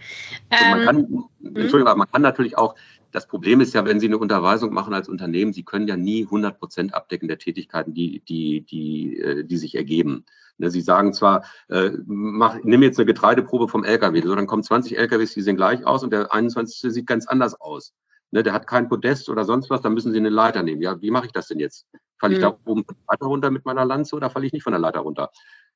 Ähm, 0.51 0.71
man 0.71 0.85
kann, 0.85 1.25
Entschuldigung, 1.45 1.87
aber 1.87 1.99
man 1.99 2.11
kann 2.11 2.23
natürlich 2.23 2.59
auch 2.59 2.75
das 3.14 3.29
Problem 3.29 3.61
ist 3.61 3.72
ja, 3.74 3.85
wenn 3.85 4.00
Sie 4.00 4.07
eine 4.07 4.18
Unterweisung 4.18 4.74
machen 4.74 4.92
als 4.92 5.09
Unternehmen, 5.09 5.53
Sie 5.53 5.62
können 5.62 5.87
ja 5.87 5.96
nie 5.96 6.24
100 6.24 6.59
Prozent 6.59 6.94
abdecken 6.94 7.29
der 7.29 7.38
Tätigkeiten, 7.38 7.94
die, 7.94 8.18
die, 8.24 8.62
die, 8.62 9.20
äh, 9.20 9.44
die 9.44 9.57
sich 9.57 9.77
ergeben. 9.77 10.24
Ne, 10.59 10.68
Sie 10.68 10.81
sagen 10.81 11.14
zwar, 11.14 11.44
äh, 11.68 11.92
mach, 12.07 12.59
nimm 12.64 12.83
jetzt 12.83 12.98
eine 12.98 13.07
Getreideprobe 13.07 13.68
vom 13.68 13.85
LKW, 13.85 14.20
so 14.20 14.35
dann 14.35 14.48
kommen 14.48 14.64
20 14.64 14.98
LKWs, 14.98 15.33
die 15.33 15.42
sehen 15.42 15.55
gleich 15.55 15.87
aus 15.87 16.03
und 16.03 16.12
der 16.12 16.35
21. 16.35 16.92
sieht 16.92 17.07
ganz 17.07 17.29
anders 17.29 17.61
aus. 17.61 17.94
Ne, 18.33 18.42
der 18.42 18.53
hat 18.53 18.66
kein 18.66 18.88
Podest 18.88 19.29
oder 19.29 19.44
sonst 19.44 19.70
was, 19.70 19.81
dann 19.81 19.94
müssen 19.94 20.11
Sie 20.11 20.18
eine 20.18 20.29
Leiter 20.29 20.64
nehmen. 20.64 20.83
Ja, 20.83 21.00
wie 21.00 21.12
mache 21.12 21.27
ich 21.27 21.33
das 21.33 21.46
denn 21.46 21.61
jetzt? 21.61 21.87
Falle 22.18 22.35
ich 22.35 22.40
mhm. 22.40 22.42
da 22.42 22.59
oben 22.64 22.85
von 22.85 22.96
der 22.96 23.05
Leiter 23.12 23.27
runter 23.27 23.50
mit 23.53 23.64
meiner 23.64 23.85
Lanze 23.85 24.16
oder 24.16 24.29
falle 24.29 24.46
ich 24.46 24.53
nicht 24.53 24.64
von 24.64 24.72
der 24.72 24.81
Leiter 24.81 25.00
runter? 25.00 25.31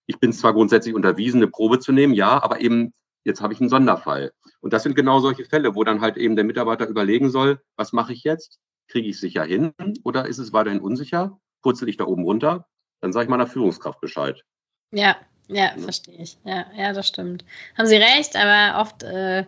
Ich 0.07 0.19
bin 0.19 0.33
zwar 0.33 0.55
grundsätzlich 0.55 0.93
unterwiesen, 0.93 1.41
eine 1.41 1.53
Probe 1.53 1.79
zu 1.79 1.93
nehmen, 1.93 2.15
ja, 2.15 2.43
aber 2.43 2.61
eben 2.61 2.95
jetzt 3.29 3.41
habe 3.41 3.53
ich 3.53 3.61
einen 3.61 3.69
Sonderfall. 3.69 4.33
Und 4.61 4.73
das 4.73 4.83
sind 4.83 4.97
genau 4.97 5.21
solche 5.21 5.45
Fälle, 5.45 5.77
wo 5.77 5.85
dann 5.85 6.01
halt 6.01 6.17
eben 6.17 6.35
der 6.35 6.45
Mitarbeiter 6.45 6.89
überlegen 6.89 7.31
soll, 7.31 7.61
was 7.77 7.93
mache 7.93 8.13
ich 8.13 8.25
jetzt? 8.25 8.59
Kriege 8.89 9.09
ich 9.09 9.17
es 9.17 9.21
sicher 9.21 9.45
hin 9.45 9.73
oder 10.03 10.27
ist 10.27 10.39
es 10.39 10.53
weiterhin 10.53 10.81
unsicher? 10.81 11.39
Purzel 11.63 11.89
ich 11.89 11.97
da 11.97 12.05
oben 12.05 12.25
runter? 12.25 12.67
Dann 13.01 13.13
sage 13.13 13.25
ich 13.25 13.31
meiner 13.31 13.47
Führungskraft 13.47 14.01
Bescheid. 14.01 14.43
Ja, 14.91 15.17
ja, 15.49 15.71
verstehe 15.79 16.17
ich. 16.19 16.39
Ja, 16.45 16.67
ja, 16.77 16.93
das 16.93 17.07
stimmt. 17.09 17.45
Haben 17.77 17.87
Sie 17.87 17.97
recht, 17.97 18.37
aber 18.37 18.81
oft, 18.81 19.03
äh, 19.03 19.45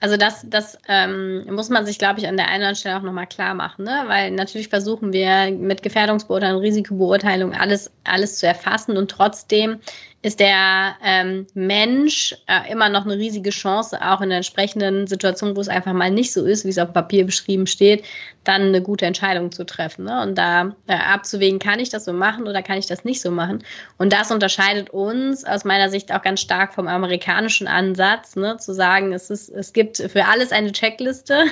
also 0.00 0.16
das, 0.16 0.44
das 0.48 0.78
ähm, 0.88 1.46
muss 1.52 1.70
man 1.70 1.86
sich, 1.86 1.98
glaube 1.98 2.20
ich, 2.20 2.28
an 2.28 2.36
der 2.36 2.46
einen 2.46 2.56
oder 2.56 2.68
anderen 2.68 2.76
Stelle 2.76 2.98
auch 2.98 3.02
nochmal 3.02 3.26
klar 3.26 3.54
machen, 3.54 3.84
ne? 3.84 4.04
Weil 4.06 4.30
natürlich 4.32 4.68
versuchen 4.68 5.12
wir 5.12 5.50
mit 5.50 5.82
Gefährdungsbeurteilung, 5.82 6.60
Risikobeurteilung 6.60 7.54
alles, 7.54 7.90
alles 8.04 8.38
zu 8.38 8.46
erfassen 8.46 8.96
und 8.96 9.10
trotzdem 9.10 9.80
ist 10.26 10.40
der 10.40 10.96
ähm, 11.04 11.46
Mensch 11.54 12.34
äh, 12.48 12.72
immer 12.72 12.88
noch 12.88 13.04
eine 13.04 13.16
riesige 13.16 13.50
Chance, 13.50 14.00
auch 14.02 14.20
in 14.20 14.30
der 14.30 14.38
entsprechenden 14.38 15.06
Situation, 15.06 15.54
wo 15.54 15.60
es 15.60 15.68
einfach 15.68 15.92
mal 15.92 16.10
nicht 16.10 16.32
so 16.32 16.44
ist, 16.44 16.64
wie 16.64 16.70
es 16.70 16.78
auf 16.78 16.92
Papier 16.92 17.24
beschrieben 17.24 17.68
steht, 17.68 18.02
dann 18.48 18.62
eine 18.62 18.82
gute 18.82 19.06
Entscheidung 19.06 19.52
zu 19.52 19.64
treffen. 19.64 20.04
Ne? 20.04 20.22
Und 20.22 20.36
da 20.36 20.76
äh, 20.86 20.94
abzuwägen, 20.94 21.58
kann 21.58 21.80
ich 21.80 21.90
das 21.90 22.04
so 22.04 22.12
machen 22.12 22.46
oder 22.46 22.62
kann 22.62 22.78
ich 22.78 22.86
das 22.86 23.04
nicht 23.04 23.20
so 23.20 23.30
machen. 23.30 23.64
Und 23.98 24.12
das 24.12 24.30
unterscheidet 24.30 24.90
uns 24.90 25.44
aus 25.44 25.64
meiner 25.64 25.88
Sicht 25.88 26.12
auch 26.12 26.22
ganz 26.22 26.40
stark 26.40 26.74
vom 26.74 26.88
amerikanischen 26.88 27.66
Ansatz, 27.66 28.36
ne? 28.36 28.56
zu 28.58 28.74
sagen, 28.74 29.12
es, 29.12 29.30
ist, 29.30 29.48
es 29.48 29.72
gibt 29.72 29.98
für 29.98 30.26
alles 30.26 30.52
eine 30.52 30.72
Checkliste 30.72 31.44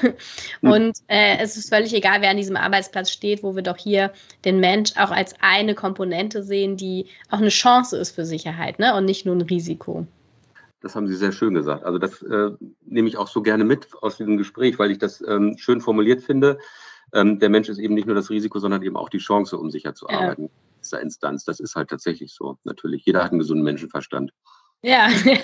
mhm. 0.61 0.71
und 0.71 0.99
äh, 1.09 1.39
es 1.39 1.57
ist 1.57 1.69
völlig 1.69 1.95
egal, 1.95 2.23
wer 2.23 2.31
an 2.31 2.37
diesem 2.37 2.57
Arbeitsplatz 2.57 3.11
steht, 3.11 3.43
wo 3.43 3.57
wir 3.57 3.63
doch 3.63 3.77
hier 3.77 4.13
den 4.45 4.61
Mensch 4.61 4.93
auch 4.97 5.11
als 5.11 5.35
eine 5.41 5.75
Komponente 5.75 6.43
sehen, 6.43 6.77
die 6.77 7.07
auch 7.31 7.39
eine 7.39 7.49
Chance 7.49 7.97
ist 7.97 8.15
für 8.15 8.25
Sicherheit. 8.25 8.45
Sicherheit 8.45 8.79
ne? 8.79 8.95
und 8.95 9.05
nicht 9.05 9.27
nur 9.27 9.35
ein 9.35 9.43
Risiko. 9.43 10.07
Das 10.81 10.95
haben 10.95 11.09
Sie 11.09 11.17
sehr 11.17 11.33
schön 11.33 11.55
gesagt. 11.55 11.85
Also 11.85 11.99
das 11.99 12.23
äh, 12.23 12.51
nehme 12.85 13.09
ich 13.09 13.17
auch 13.17 13.29
so 13.29 13.43
gerne 13.43 13.65
mit 13.65 13.89
aus 14.03 14.19
diesem 14.19 14.37
Gespräch, 14.37 14.79
weil 14.79 14.91
ich 14.91 14.99
das 14.99 15.25
ähm, 15.27 15.57
schön 15.57 15.81
formuliert 15.81 16.23
finde. 16.23 16.59
Ähm, 17.15 17.39
der 17.39 17.49
Mensch 17.49 17.69
ist 17.69 17.79
eben 17.79 17.95
nicht 17.95 18.07
nur 18.07 18.17
das 18.17 18.29
Risiko, 18.29 18.59
sondern 18.59 18.83
eben 18.83 18.97
auch 18.97 19.09
die 19.09 19.19
Chance, 19.19 19.57
um 19.57 19.71
sicher 19.71 19.95
zu 19.95 20.09
arbeiten. 20.09 20.45
Ja. 20.45 20.49
Dieser 20.83 21.01
Instanz. 21.01 21.45
Das 21.45 21.61
ist 21.61 21.77
halt 21.77 21.89
tatsächlich 21.89 22.33
so. 22.33 22.59
Natürlich. 22.65 23.07
Jeder 23.07 23.25
hat 23.25 23.31
einen 23.31 23.39
gesunden 23.39 23.65
Menschenverstand. 23.65 24.33
Ja, 24.85 25.09
ja. 25.25 25.39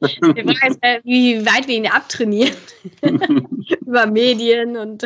Die 0.00 0.56
Frage 0.56 0.72
ist, 0.72 1.04
wie 1.04 1.46
weit 1.46 1.68
wir 1.68 1.76
ihn 1.76 1.86
abtrainieren. 1.86 2.56
Über 3.86 4.06
Medien 4.08 4.76
und 4.76 5.04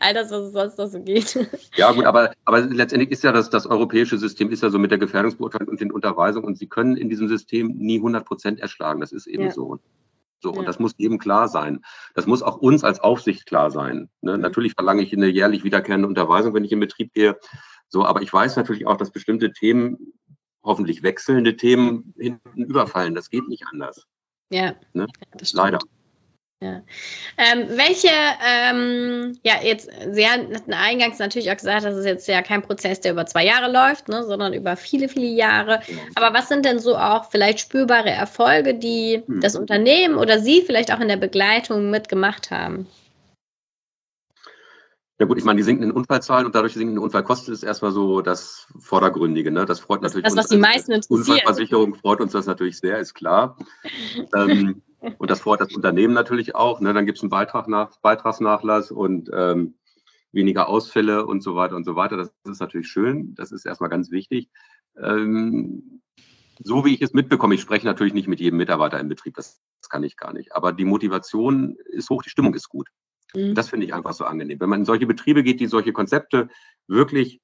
all 0.00 0.14
das, 0.14 0.30
was 0.30 0.46
es 0.46 0.52
sonst 0.54 0.78
noch 0.78 0.86
so 0.86 1.00
geht. 1.00 1.38
Ja, 1.76 1.92
gut, 1.92 2.06
aber, 2.06 2.32
aber 2.46 2.60
letztendlich 2.62 3.10
ist 3.10 3.22
ja 3.22 3.32
das, 3.32 3.50
das 3.50 3.66
europäische 3.66 4.16
System 4.16 4.50
ist 4.50 4.62
ja 4.62 4.70
so 4.70 4.78
mit 4.78 4.90
der 4.90 4.98
Gefährdungsbeurteilung 4.98 5.68
und 5.68 5.80
den 5.80 5.92
Unterweisungen 5.92 6.46
und 6.46 6.56
sie 6.56 6.68
können 6.68 6.96
in 6.96 7.10
diesem 7.10 7.28
System 7.28 7.76
nie 7.76 7.98
100 7.98 8.24
Prozent 8.24 8.60
erschlagen. 8.60 9.00
Das 9.00 9.12
ist 9.12 9.26
eben 9.26 9.44
ja. 9.44 9.50
so. 9.50 9.78
So, 10.42 10.52
ja. 10.52 10.58
und 10.58 10.66
das 10.66 10.78
muss 10.78 10.94
jedem 10.98 11.18
klar 11.18 11.48
sein. 11.48 11.80
Das 12.14 12.26
muss 12.26 12.42
auch 12.42 12.56
uns 12.56 12.82
als 12.82 13.00
Aufsicht 13.00 13.46
klar 13.46 13.70
sein. 13.70 14.10
Ne? 14.20 14.36
Mhm. 14.36 14.42
Natürlich 14.42 14.72
verlange 14.74 15.02
ich 15.02 15.12
eine 15.12 15.28
jährlich 15.28 15.64
wiederkehrende 15.64 16.08
Unterweisung, 16.08 16.52
wenn 16.54 16.64
ich 16.64 16.72
in 16.72 16.80
Betrieb 16.80 17.12
gehe. 17.14 17.38
So, 17.88 18.04
aber 18.04 18.22
ich 18.22 18.32
weiß 18.32 18.56
natürlich 18.56 18.86
auch, 18.86 18.96
dass 18.96 19.12
bestimmte 19.12 19.52
Themen 19.52 20.14
hoffentlich 20.64 21.02
wechselnde 21.02 21.56
Themen 21.56 22.14
hinten 22.18 22.64
überfallen. 22.64 23.14
Das 23.14 23.30
geht 23.30 23.48
nicht 23.48 23.64
anders. 23.70 24.06
Ja, 24.50 24.74
ne? 24.92 25.06
leider. 25.52 25.78
Ja. 26.62 26.80
Ähm, 27.38 27.66
welche, 27.70 28.08
ähm, 28.46 29.36
ja, 29.42 29.54
jetzt, 29.64 29.90
Sie 30.12 30.28
hatten 30.28 30.72
eingangs 30.72 31.18
natürlich 31.18 31.50
auch 31.50 31.56
gesagt, 31.56 31.84
das 31.84 31.96
ist 31.96 32.04
jetzt 32.04 32.28
ja 32.28 32.40
kein 32.40 32.62
Prozess, 32.62 33.00
der 33.00 33.12
über 33.12 33.26
zwei 33.26 33.44
Jahre 33.44 33.72
läuft, 33.72 34.08
ne, 34.08 34.22
sondern 34.22 34.54
über 34.54 34.76
viele, 34.76 35.08
viele 35.08 35.26
Jahre. 35.26 35.80
Aber 36.14 36.32
was 36.38 36.48
sind 36.48 36.64
denn 36.64 36.78
so 36.78 36.96
auch 36.96 37.32
vielleicht 37.32 37.58
spürbare 37.58 38.10
Erfolge, 38.10 38.74
die 38.74 39.24
hm. 39.26 39.40
das 39.40 39.56
Unternehmen 39.56 40.14
oder 40.14 40.38
Sie 40.38 40.62
vielleicht 40.62 40.94
auch 40.94 41.00
in 41.00 41.08
der 41.08 41.16
Begleitung 41.16 41.90
mitgemacht 41.90 42.52
haben? 42.52 42.86
Ja 45.18 45.26
gut, 45.26 45.38
ich 45.38 45.44
meine, 45.44 45.56
die 45.56 45.64
sinkenden 45.64 45.90
Unfallzahlen 45.90 46.46
und 46.46 46.54
dadurch 46.54 46.74
sinkenden 46.74 47.02
Unfallkosten 47.02 47.52
ist 47.52 47.64
erstmal 47.64 47.90
so 47.90 48.22
das 48.22 48.68
Vordergründige. 48.78 49.50
Ne? 49.50 49.66
Das 49.66 49.80
freut 49.80 50.02
natürlich 50.02 50.24
das, 50.24 50.36
was 50.36 50.44
uns. 50.44 50.50
Die 50.50 50.58
meisten 50.58 50.92
interessiert. 50.92 51.28
Unfallversicherung 51.28 51.96
freut 51.96 52.20
uns 52.20 52.32
das 52.32 52.46
natürlich 52.46 52.78
sehr, 52.78 52.98
ist 52.98 53.14
klar. 53.14 53.56
ähm, 54.36 54.82
und 55.18 55.30
das 55.30 55.40
freut 55.40 55.60
das 55.60 55.74
Unternehmen 55.74 56.14
natürlich 56.14 56.54
auch. 56.54 56.80
Ne? 56.80 56.92
Dann 56.94 57.06
gibt 57.06 57.18
es 57.18 57.22
einen 57.22 57.30
Beitrag 57.30 57.68
nach, 57.68 57.98
Beitragsnachlass 58.00 58.90
und 58.90 59.30
ähm, 59.34 59.74
weniger 60.32 60.68
Ausfälle 60.68 61.26
und 61.26 61.42
so 61.42 61.54
weiter 61.54 61.76
und 61.76 61.84
so 61.84 61.96
weiter. 61.96 62.16
Das 62.16 62.32
ist 62.44 62.60
natürlich 62.60 62.88
schön. 62.88 63.34
Das 63.34 63.52
ist 63.52 63.66
erstmal 63.66 63.90
ganz 63.90 64.10
wichtig. 64.10 64.48
Ähm, 64.96 66.00
so 66.58 66.84
wie 66.84 66.94
ich 66.94 67.02
es 67.02 67.12
mitbekomme, 67.12 67.54
ich 67.54 67.60
spreche 67.60 67.86
natürlich 67.86 68.14
nicht 68.14 68.28
mit 68.28 68.40
jedem 68.40 68.58
Mitarbeiter 68.58 69.00
im 69.00 69.08
Betrieb, 69.08 69.34
das, 69.34 69.60
das 69.80 69.88
kann 69.88 70.04
ich 70.04 70.16
gar 70.16 70.32
nicht. 70.32 70.54
Aber 70.54 70.72
die 70.72 70.84
Motivation 70.84 71.76
ist 71.86 72.10
hoch, 72.10 72.22
die 72.22 72.30
Stimmung 72.30 72.54
ist 72.54 72.68
gut. 72.68 72.88
Mhm. 73.34 73.54
Das 73.54 73.68
finde 73.68 73.86
ich 73.86 73.94
einfach 73.94 74.12
so 74.12 74.24
angenehm. 74.24 74.60
Wenn 74.60 74.68
man 74.68 74.80
in 74.80 74.86
solche 74.86 75.06
Betriebe 75.06 75.42
geht, 75.42 75.60
die 75.60 75.66
solche 75.66 75.92
Konzepte 75.92 76.48
wirklich 76.86 77.40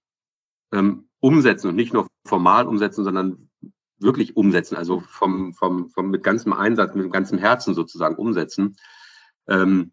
ähm, 0.72 1.08
umsetzen 1.20 1.68
und 1.68 1.76
nicht 1.76 1.92
nur 1.92 2.06
formal 2.26 2.66
umsetzen, 2.66 3.04
sondern 3.04 3.50
wirklich 3.98 4.36
umsetzen, 4.36 4.76
also 4.76 5.00
vom, 5.00 5.54
vom, 5.54 5.90
vom 5.90 6.10
mit 6.10 6.22
ganzem 6.22 6.52
Einsatz, 6.52 6.94
mit 6.94 7.12
ganzem 7.12 7.38
Herzen 7.38 7.74
sozusagen 7.74 8.16
umsetzen, 8.16 8.76
ähm, 9.48 9.92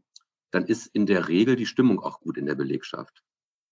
dann 0.51 0.65
ist 0.65 0.87
in 0.87 1.05
der 1.05 1.27
Regel 1.27 1.55
die 1.55 1.65
Stimmung 1.65 1.99
auch 1.99 2.19
gut 2.19 2.37
in 2.37 2.45
der 2.45 2.55
Belegschaft. 2.55 3.23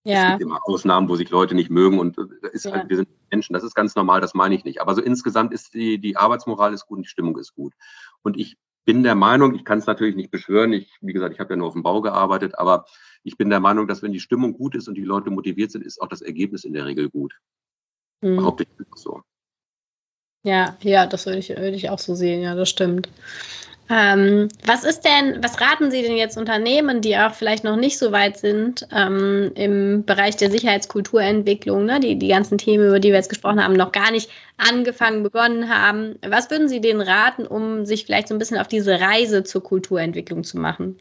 Ja. 0.06 0.24
Es 0.24 0.30
gibt 0.32 0.41
immer 0.41 0.60
Ausnahmen, 0.63 1.08
wo 1.08 1.15
sich 1.15 1.30
Leute 1.30 1.56
nicht 1.56 1.69
mögen 1.69 2.00
und 2.00 2.17
äh, 2.17 2.50
ist 2.52 2.65
ja. 2.65 2.74
halt, 2.74 2.89
wir 2.89 2.98
sind 2.98 3.10
Menschen, 3.32 3.54
das 3.54 3.63
ist 3.63 3.74
ganz 3.74 3.96
normal, 3.96 4.19
das 4.19 4.34
meine 4.34 4.54
ich 4.56 4.65
nicht. 4.65 4.82
Aber 4.82 4.96
so 4.96 5.02
insgesamt 5.02 5.54
ist 5.54 5.74
die, 5.74 5.98
die 5.98 6.17
Arbeitsmoral 6.17 6.74
ist 6.74 6.86
gut 6.88 6.98
und 6.98 7.04
die 7.04 7.10
Stimmung 7.10 7.38
ist 7.38 7.56
gut. 7.56 7.74
Und 8.22 8.38
ich 8.38 8.58
bin 8.86 9.04
der 9.04 9.15
Meinung, 9.15 9.56
ich 9.56 9.63
kann 9.63 9.80
es 9.80 9.86
natürlich 9.86 10.15
nicht 10.15 10.30
beschwören, 10.30 10.74
ich, 10.74 10.98
wie 11.00 11.13
gesagt, 11.13 11.34
ich 11.34 11.39
habe 11.39 11.54
ja 11.54 11.58
nur 11.58 11.67
auf 11.67 11.74
dem 11.74 11.84
Bau 11.84 12.02
gearbeitet, 12.02 12.58
aber 12.58 12.86
ich 13.24 13.38
bin 13.38 13.50
der 13.50 13.62
Meinung, 13.62 13.88
dass 13.88 14.04
wenn 14.04 14.12
die 14.12 14.19
Stimmung 14.19 14.54
gut 14.54 14.76
ist 14.76 14.89
und 14.89 14.96
die 14.96 15.06
Leute 15.06 15.30
motiviert 15.30 15.72
sind, 15.72 15.86
ist 15.86 16.02
auch 16.02 16.10
das 16.10 16.22
Ergebnis 16.22 16.65
in 16.65 16.74
der 16.74 16.86
Regel 16.86 17.10
gut. 17.10 17.34
Mhm. 18.22 18.38
Behaupte 18.38 18.63
ich 18.63 18.69
so. 18.96 19.22
Ja, 20.43 20.77
ja, 20.82 21.06
das 21.08 21.25
würde 21.25 21.39
ich, 21.39 21.49
würde 21.49 21.69
ich 21.71 21.89
auch 21.89 21.99
so 21.99 22.15
sehen, 22.15 22.41
ja, 22.43 22.53
das 22.56 22.69
stimmt. 22.69 23.08
Ähm, 23.89 24.49
was 24.65 24.84
ist 24.86 25.01
denn, 25.01 25.43
was 25.43 25.60
raten 25.62 25.91
Sie 25.91 26.01
denn 26.01 26.15
jetzt 26.17 26.38
Unternehmen, 26.38 27.01
die 27.01 27.17
auch 27.17 27.34
vielleicht 27.34 27.63
noch 27.65 27.75
nicht 27.75 27.97
so 27.99 28.12
weit 28.13 28.38
sind 28.38 28.88
ähm, 28.93 29.51
im 29.56 30.06
Bereich 30.06 30.38
der 30.38 30.49
Sicherheitskulturentwicklung, 30.51 31.86
ne, 31.86 31.99
die 31.99 32.17
die 32.17 32.29
ganzen 32.29 32.58
Themen, 32.58 32.88
über 32.88 32.99
die 32.99 33.10
wir 33.10 33.17
jetzt 33.17 33.29
gesprochen 33.29 33.63
haben, 33.63 33.73
noch 33.73 33.91
gar 33.91 34.12
nicht 34.12 34.29
angefangen, 34.58 35.23
begonnen 35.23 35.69
haben? 35.69 36.17
Was 36.25 36.49
würden 36.49 36.69
Sie 36.69 36.82
denen 36.82 37.01
raten, 37.01 37.45
um 37.45 37.86
sich 37.86 38.06
vielleicht 38.06 38.29
so 38.29 38.36
ein 38.36 38.39
bisschen 38.39 38.58
auf 38.58 38.67
diese 38.67 38.99
Reise 38.99 39.43
zur 39.43 39.63
Kulturentwicklung 39.63 40.43
zu 40.43 40.58
machen? 40.58 40.97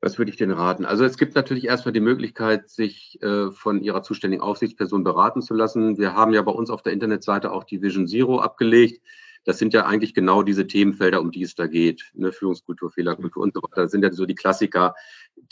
Was 0.00 0.18
würde 0.18 0.30
ich 0.30 0.36
denen 0.36 0.52
raten? 0.52 0.84
Also 0.84 1.04
es 1.04 1.18
gibt 1.18 1.34
natürlich 1.34 1.64
erstmal 1.64 1.92
die 1.92 2.00
Möglichkeit, 2.00 2.70
sich 2.70 3.20
äh, 3.20 3.50
von 3.50 3.82
ihrer 3.82 4.02
zuständigen 4.02 4.42
Aufsichtsperson 4.42 5.02
beraten 5.02 5.42
zu 5.42 5.54
lassen. 5.54 5.98
Wir 5.98 6.14
haben 6.14 6.32
ja 6.32 6.42
bei 6.42 6.52
uns 6.52 6.70
auf 6.70 6.82
der 6.82 6.92
Internetseite 6.92 7.50
auch 7.50 7.64
die 7.64 7.82
Vision 7.82 8.06
Zero 8.06 8.38
abgelegt 8.38 9.02
das 9.48 9.58
sind 9.58 9.72
ja 9.72 9.86
eigentlich 9.86 10.12
genau 10.12 10.42
diese 10.42 10.66
Themenfelder, 10.66 11.22
um 11.22 11.30
die 11.30 11.42
es 11.42 11.54
da 11.54 11.66
geht. 11.66 12.10
Ne? 12.12 12.32
Führungskultur, 12.32 12.90
Fehlerkultur 12.90 13.42
und 13.42 13.54
so 13.54 13.62
weiter. 13.62 13.82
Das 13.82 13.90
sind 13.90 14.02
ja 14.02 14.12
so 14.12 14.26
die 14.26 14.34
Klassiker 14.34 14.94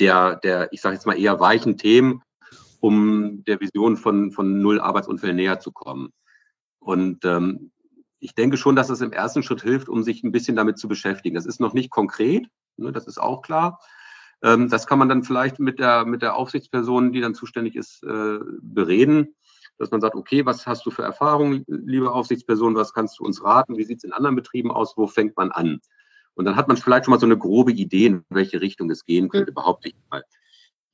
der, 0.01 0.37
der 0.37 0.71
ich 0.71 0.83
sage 0.83 0.95
jetzt 0.95 1.07
mal 1.07 1.19
eher 1.19 1.41
weichen 1.41 1.79
Themen, 1.79 2.23
um 2.81 3.43
der 3.45 3.59
Vision 3.59 3.97
von, 3.97 4.33
von 4.33 4.61
null 4.61 4.81
Arbeitsunfällen 4.81 5.37
näher 5.37 5.61
zu 5.61 5.73
kommen. 5.73 6.11
Und 6.79 7.25
ähm, 7.25 7.71
ich 8.19 8.35
denke 8.35 8.59
schon, 8.59 8.77
dass 8.77 8.91
es 8.91 9.01
im 9.01 9.13
ersten 9.13 9.43
Schritt 9.43 9.63
hilft, 9.63 9.89
um 9.89 10.03
sich 10.03 10.23
ein 10.23 10.33
bisschen 10.33 10.57
damit 10.57 10.79
zu 10.79 10.89
beschäftigen. 10.89 11.35
Das 11.35 11.47
ist 11.47 11.61
noch 11.61 11.73
nicht 11.73 11.91
konkret, 11.91 12.47
ne, 12.77 12.93
das 12.93 13.07
ist 13.07 13.19
auch 13.19 13.41
klar. 13.41 13.81
Ähm, 14.43 14.69
das 14.69 14.87
kann 14.87 14.99
man 14.99 15.09
dann 15.09 15.23
vielleicht 15.23 15.59
mit 15.59 15.79
der, 15.79 16.05
mit 16.05 16.23
der 16.23 16.37
Aufsichtsperson, 16.37 17.13
die 17.13 17.21
dann 17.21 17.35
zuständig 17.35 17.77
ist, 17.77 18.03
äh, 18.03 18.39
bereden 18.61 19.35
dass 19.79 19.91
man 19.91 20.01
sagt, 20.01 20.15
okay, 20.15 20.47
was 20.47 20.67
hast 20.67 20.87
du 20.87 20.91
für 20.91 21.03
Erfahrungen, 21.03 21.65
liebe 21.67 22.13
Aufsichtsperson, 22.13 22.75
was 22.75 22.93
kannst 22.93 23.19
du 23.19 23.25
uns 23.25 23.45
raten, 23.45 23.77
wie 23.77 23.85
sieht 23.85 23.99
es 23.99 24.05
in 24.05 24.13
anderen 24.13 24.37
Betrieben 24.37 24.71
aus, 24.71 24.97
wo 24.97 25.07
fängt 25.07 25.37
man 25.37 25.51
an? 25.51 25.81
Und 26.35 26.45
dann 26.45 26.57
hat 26.57 26.69
man 26.69 26.77
vielleicht 26.77 27.05
schon 27.05 27.13
mal 27.13 27.21
so 27.21 27.27
eine 27.27 27.39
grobe 27.39 27.73
Idee, 27.73 28.07
in 28.07 28.25
welche 28.29 28.61
Richtung 28.61 28.91
es 28.91 29.05
gehen 29.05 29.29
könnte, 29.29 29.53
mhm. 29.53 29.55
behaupte 29.55 29.89
ich 29.89 29.97
mal. 30.11 30.25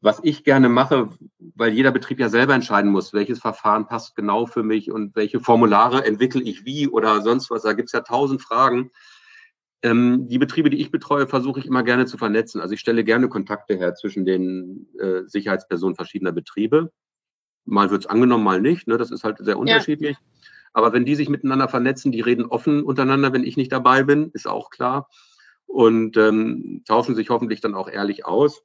Was 0.00 0.18
ich 0.24 0.42
gerne 0.42 0.68
mache, 0.68 1.10
weil 1.38 1.72
jeder 1.72 1.92
Betrieb 1.92 2.18
ja 2.18 2.28
selber 2.28 2.54
entscheiden 2.54 2.90
muss, 2.90 3.12
welches 3.12 3.38
Verfahren 3.38 3.86
passt 3.86 4.16
genau 4.16 4.46
für 4.46 4.64
mich 4.64 4.90
und 4.90 5.14
welche 5.14 5.38
Formulare 5.38 6.04
entwickle 6.04 6.42
ich 6.42 6.64
wie 6.64 6.88
oder 6.88 7.22
sonst 7.22 7.50
was, 7.50 7.62
da 7.62 7.72
gibt 7.72 7.88
es 7.88 7.92
ja 7.92 8.00
tausend 8.00 8.42
Fragen. 8.42 8.90
Ähm, 9.82 10.28
die 10.28 10.38
Betriebe, 10.38 10.70
die 10.70 10.80
ich 10.80 10.90
betreue, 10.90 11.26
versuche 11.26 11.60
ich 11.60 11.66
immer 11.66 11.82
gerne 11.82 12.06
zu 12.06 12.16
vernetzen. 12.16 12.60
Also 12.60 12.74
ich 12.74 12.80
stelle 12.80 13.04
gerne 13.04 13.28
Kontakte 13.28 13.76
her 13.76 13.94
zwischen 13.94 14.24
den 14.24 14.88
äh, 14.98 15.22
Sicherheitspersonen 15.26 15.96
verschiedener 15.96 16.32
Betriebe 16.32 16.92
Mal 17.64 17.90
wird 17.90 18.04
es 18.04 18.10
angenommen, 18.10 18.44
mal 18.44 18.60
nicht. 18.60 18.88
Ne? 18.88 18.98
Das 18.98 19.10
ist 19.10 19.24
halt 19.24 19.38
sehr 19.38 19.58
unterschiedlich. 19.58 20.16
Ja. 20.16 20.42
Aber 20.72 20.92
wenn 20.92 21.04
die 21.04 21.14
sich 21.14 21.28
miteinander 21.28 21.68
vernetzen, 21.68 22.12
die 22.12 22.20
reden 22.20 22.46
offen 22.46 22.82
untereinander, 22.82 23.32
wenn 23.32 23.44
ich 23.44 23.56
nicht 23.56 23.72
dabei 23.72 24.02
bin, 24.02 24.30
ist 24.32 24.48
auch 24.48 24.70
klar. 24.70 25.08
Und 25.66 26.16
ähm, 26.16 26.82
tauschen 26.86 27.14
sich 27.14 27.30
hoffentlich 27.30 27.60
dann 27.60 27.74
auch 27.74 27.88
ehrlich 27.88 28.24
aus. 28.24 28.62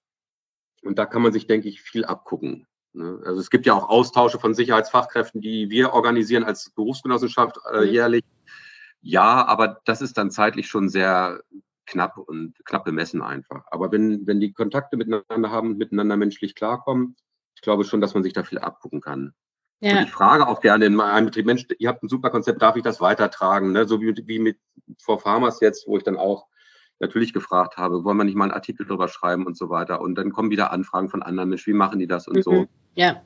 Und 0.83 0.97
da 0.97 1.05
kann 1.05 1.21
man 1.21 1.33
sich, 1.33 1.47
denke 1.47 1.67
ich, 1.69 1.81
viel 1.81 2.05
abgucken. 2.05 2.65
Ne? 2.93 3.21
Also 3.25 3.39
es 3.39 3.49
gibt 3.49 3.65
ja 3.65 3.73
auch 3.73 3.89
Austausche 3.89 4.39
von 4.39 4.53
Sicherheitsfachkräften, 4.53 5.41
die 5.41 5.69
wir 5.69 5.93
organisieren 5.93 6.43
als 6.43 6.71
Berufsgenossenschaft 6.71 7.57
äh, 7.71 7.85
mhm. 7.85 7.91
jährlich. 7.91 8.23
Ja, 9.07 9.45
aber 9.45 9.79
das 9.85 10.01
ist 10.01 10.17
dann 10.17 10.31
zeitlich 10.31 10.67
schon 10.67 10.89
sehr 10.89 11.41
knapp 11.85 12.17
und 12.17 12.55
knapp 12.65 12.83
bemessen 12.83 13.21
einfach. 13.21 13.63
Aber 13.71 13.89
wenn, 13.89 14.27
wenn 14.27 14.41
die 14.41 14.51
Kontakte 14.51 14.97
miteinander 14.97 15.49
haben, 15.49 15.77
miteinander 15.77 16.17
menschlich 16.17 16.55
klarkommen, 16.55 17.15
ich 17.55 17.61
glaube 17.61 17.85
schon, 17.85 18.01
dass 18.01 18.13
man 18.13 18.23
sich 18.23 18.33
da 18.33 18.43
viel 18.43 18.59
abgucken 18.59 18.99
kann. 18.99 19.33
Ja. 19.79 19.93
Und 19.93 20.03
ich 20.03 20.11
frage 20.11 20.45
auch 20.45 20.59
gerne 20.59 20.87
in 20.87 20.95
meinem 20.95 21.27
Betrieb, 21.27 21.45
Mensch, 21.45 21.65
ihr 21.79 21.87
habt 21.87 22.03
ein 22.03 22.09
super 22.09 22.29
Konzept, 22.29 22.61
darf 22.61 22.75
ich 22.75 22.83
das 22.83 22.99
weitertragen? 22.99 23.71
Ne? 23.71 23.87
So 23.87 24.01
wie, 24.01 24.13
wie 24.27 24.39
mit 24.39 24.59
For 24.99 25.21
Farmers 25.21 25.61
jetzt, 25.61 25.87
wo 25.87 25.95
ich 25.95 26.03
dann 26.03 26.17
auch 26.17 26.47
natürlich 26.99 27.31
gefragt 27.31 27.77
habe, 27.77 28.03
wollen 28.03 28.17
wir 28.17 28.25
nicht 28.25 28.35
mal 28.35 28.45
einen 28.45 28.53
Artikel 28.53 28.85
drüber 28.85 29.07
schreiben 29.07 29.45
und 29.45 29.55
so 29.55 29.69
weiter. 29.69 30.01
Und 30.01 30.15
dann 30.15 30.33
kommen 30.33 30.49
wieder 30.49 30.73
Anfragen 30.73 31.07
von 31.07 31.23
anderen 31.23 31.47
Menschen, 31.47 31.71
wie 31.71 31.77
machen 31.77 31.99
die 31.99 32.07
das 32.07 32.27
und 32.27 32.35
mhm. 32.35 32.41
so. 32.41 32.67
Ja. 32.95 33.21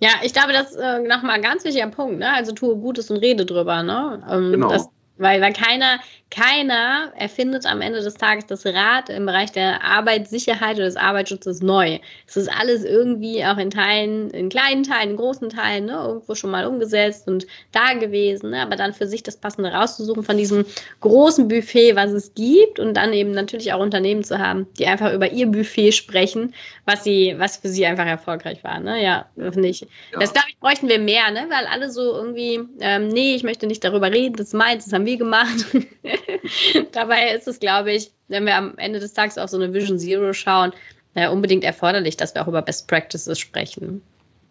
Ja, 0.00 0.10
ich 0.22 0.32
glaube, 0.32 0.52
das 0.52 0.70
ist 0.70 0.76
äh, 0.78 1.00
nochmal 1.00 1.36
ein 1.36 1.42
ganz 1.42 1.64
wichtiger 1.64 1.86
Punkt. 1.88 2.18
Ne? 2.18 2.32
Also 2.32 2.52
tue 2.52 2.76
Gutes 2.76 3.10
und 3.10 3.18
rede 3.18 3.44
drüber. 3.44 3.82
Ne? 3.82 4.22
Ähm, 4.30 4.52
genau. 4.52 4.70
Das, 4.70 4.88
weil, 5.18 5.40
weil 5.42 5.52
keiner, 5.52 6.00
keiner 6.30 7.12
erfindet 7.16 7.66
am 7.66 7.80
Ende 7.80 8.02
des 8.02 8.14
Tages 8.14 8.46
das 8.46 8.64
Rad 8.64 9.08
im 9.08 9.26
Bereich 9.26 9.50
der 9.50 9.82
Arbeitssicherheit 9.82 10.76
oder 10.76 10.84
des 10.84 10.96
Arbeitsschutzes 10.96 11.60
neu. 11.60 11.98
Es 12.26 12.36
ist 12.36 12.48
alles 12.48 12.84
irgendwie 12.84 13.44
auch 13.44 13.58
in 13.58 13.70
Teilen, 13.70 14.30
in 14.30 14.48
kleinen 14.48 14.84
Teilen, 14.84 15.10
in 15.10 15.16
großen 15.16 15.50
Teilen, 15.50 15.86
ne, 15.86 15.92
irgendwo 16.06 16.36
schon 16.36 16.52
mal 16.52 16.66
umgesetzt 16.66 17.26
und 17.26 17.48
da 17.72 17.94
gewesen, 17.94 18.50
ne, 18.50 18.62
aber 18.62 18.76
dann 18.76 18.94
für 18.94 19.08
sich 19.08 19.24
das 19.24 19.36
Passende 19.36 19.72
rauszusuchen 19.72 20.22
von 20.22 20.36
diesem 20.36 20.64
großen 21.00 21.48
Buffet, 21.48 21.96
was 21.96 22.12
es 22.12 22.32
gibt 22.34 22.78
und 22.78 22.94
dann 22.94 23.12
eben 23.12 23.32
natürlich 23.32 23.72
auch 23.72 23.80
Unternehmen 23.80 24.22
zu 24.22 24.38
haben, 24.38 24.68
die 24.78 24.86
einfach 24.86 25.12
über 25.12 25.32
ihr 25.32 25.48
Buffet 25.48 25.90
sprechen, 25.90 26.54
was 26.84 27.02
sie, 27.02 27.34
was 27.38 27.56
für 27.56 27.68
sie 27.68 27.86
einfach 27.86 28.06
erfolgreich 28.06 28.62
war, 28.62 28.78
ne, 28.78 29.02
ja, 29.02 29.26
finde 29.36 29.68
ich. 29.68 29.80
Ja. 29.80 29.88
Das 30.20 30.32
glaube 30.32 30.46
ich 30.48 30.58
bräuchten 30.60 30.88
wir 30.88 31.00
mehr, 31.00 31.32
ne, 31.32 31.46
weil 31.50 31.66
alle 31.66 31.90
so 31.90 32.14
irgendwie, 32.14 32.60
ähm, 32.78 33.08
nee, 33.08 33.34
ich 33.34 33.42
möchte 33.42 33.66
nicht 33.66 33.82
darüber 33.82 34.12
reden, 34.12 34.36
das 34.36 34.48
ist 34.48 34.54
meins, 34.54 34.84
das 34.84 34.92
haben 34.92 35.06
wir 35.06 35.16
gemacht. 35.16 35.66
Dabei 36.92 37.34
ist 37.34 37.48
es, 37.48 37.60
glaube 37.60 37.92
ich, 37.92 38.12
wenn 38.28 38.46
wir 38.46 38.56
am 38.56 38.76
Ende 38.78 39.00
des 39.00 39.12
Tages 39.12 39.38
auf 39.38 39.50
so 39.50 39.56
eine 39.56 39.72
Vision 39.72 39.98
Zero 39.98 40.32
schauen, 40.32 40.72
äh, 41.14 41.28
unbedingt 41.28 41.64
erforderlich, 41.64 42.16
dass 42.16 42.34
wir 42.34 42.42
auch 42.42 42.48
über 42.48 42.62
Best 42.62 42.88
Practices 42.88 43.38
sprechen. 43.38 44.02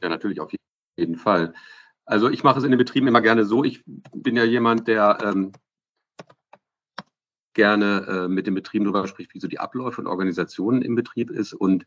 Ja, 0.02 0.10
natürlich, 0.10 0.40
auf 0.40 0.52
jeden 0.98 1.16
Fall. 1.16 1.54
Also 2.06 2.30
ich 2.30 2.44
mache 2.44 2.60
es 2.60 2.66
in 2.66 2.72
den 2.72 2.78
Betrieben 2.78 3.08
immer 3.08 3.22
gerne 3.22 3.46
so. 3.46 3.64
Ich 3.64 3.84
bin 3.86 4.36
ja 4.36 4.44
jemand, 4.44 4.88
der 4.88 5.20
ähm, 5.24 5.52
gerne 7.54 8.06
äh, 8.08 8.28
mit 8.28 8.48
den 8.48 8.56
Betrieben 8.56 8.86
darüber 8.86 9.08
spricht, 9.08 9.34
wie 9.34 9.40
so 9.40 9.48
die 9.48 9.60
Abläufe 9.60 10.02
und 10.02 10.08
Organisationen 10.08 10.82
im 10.82 10.96
Betrieb 10.96 11.30
ist. 11.30 11.54
Und 11.54 11.86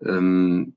ähm, 0.00 0.76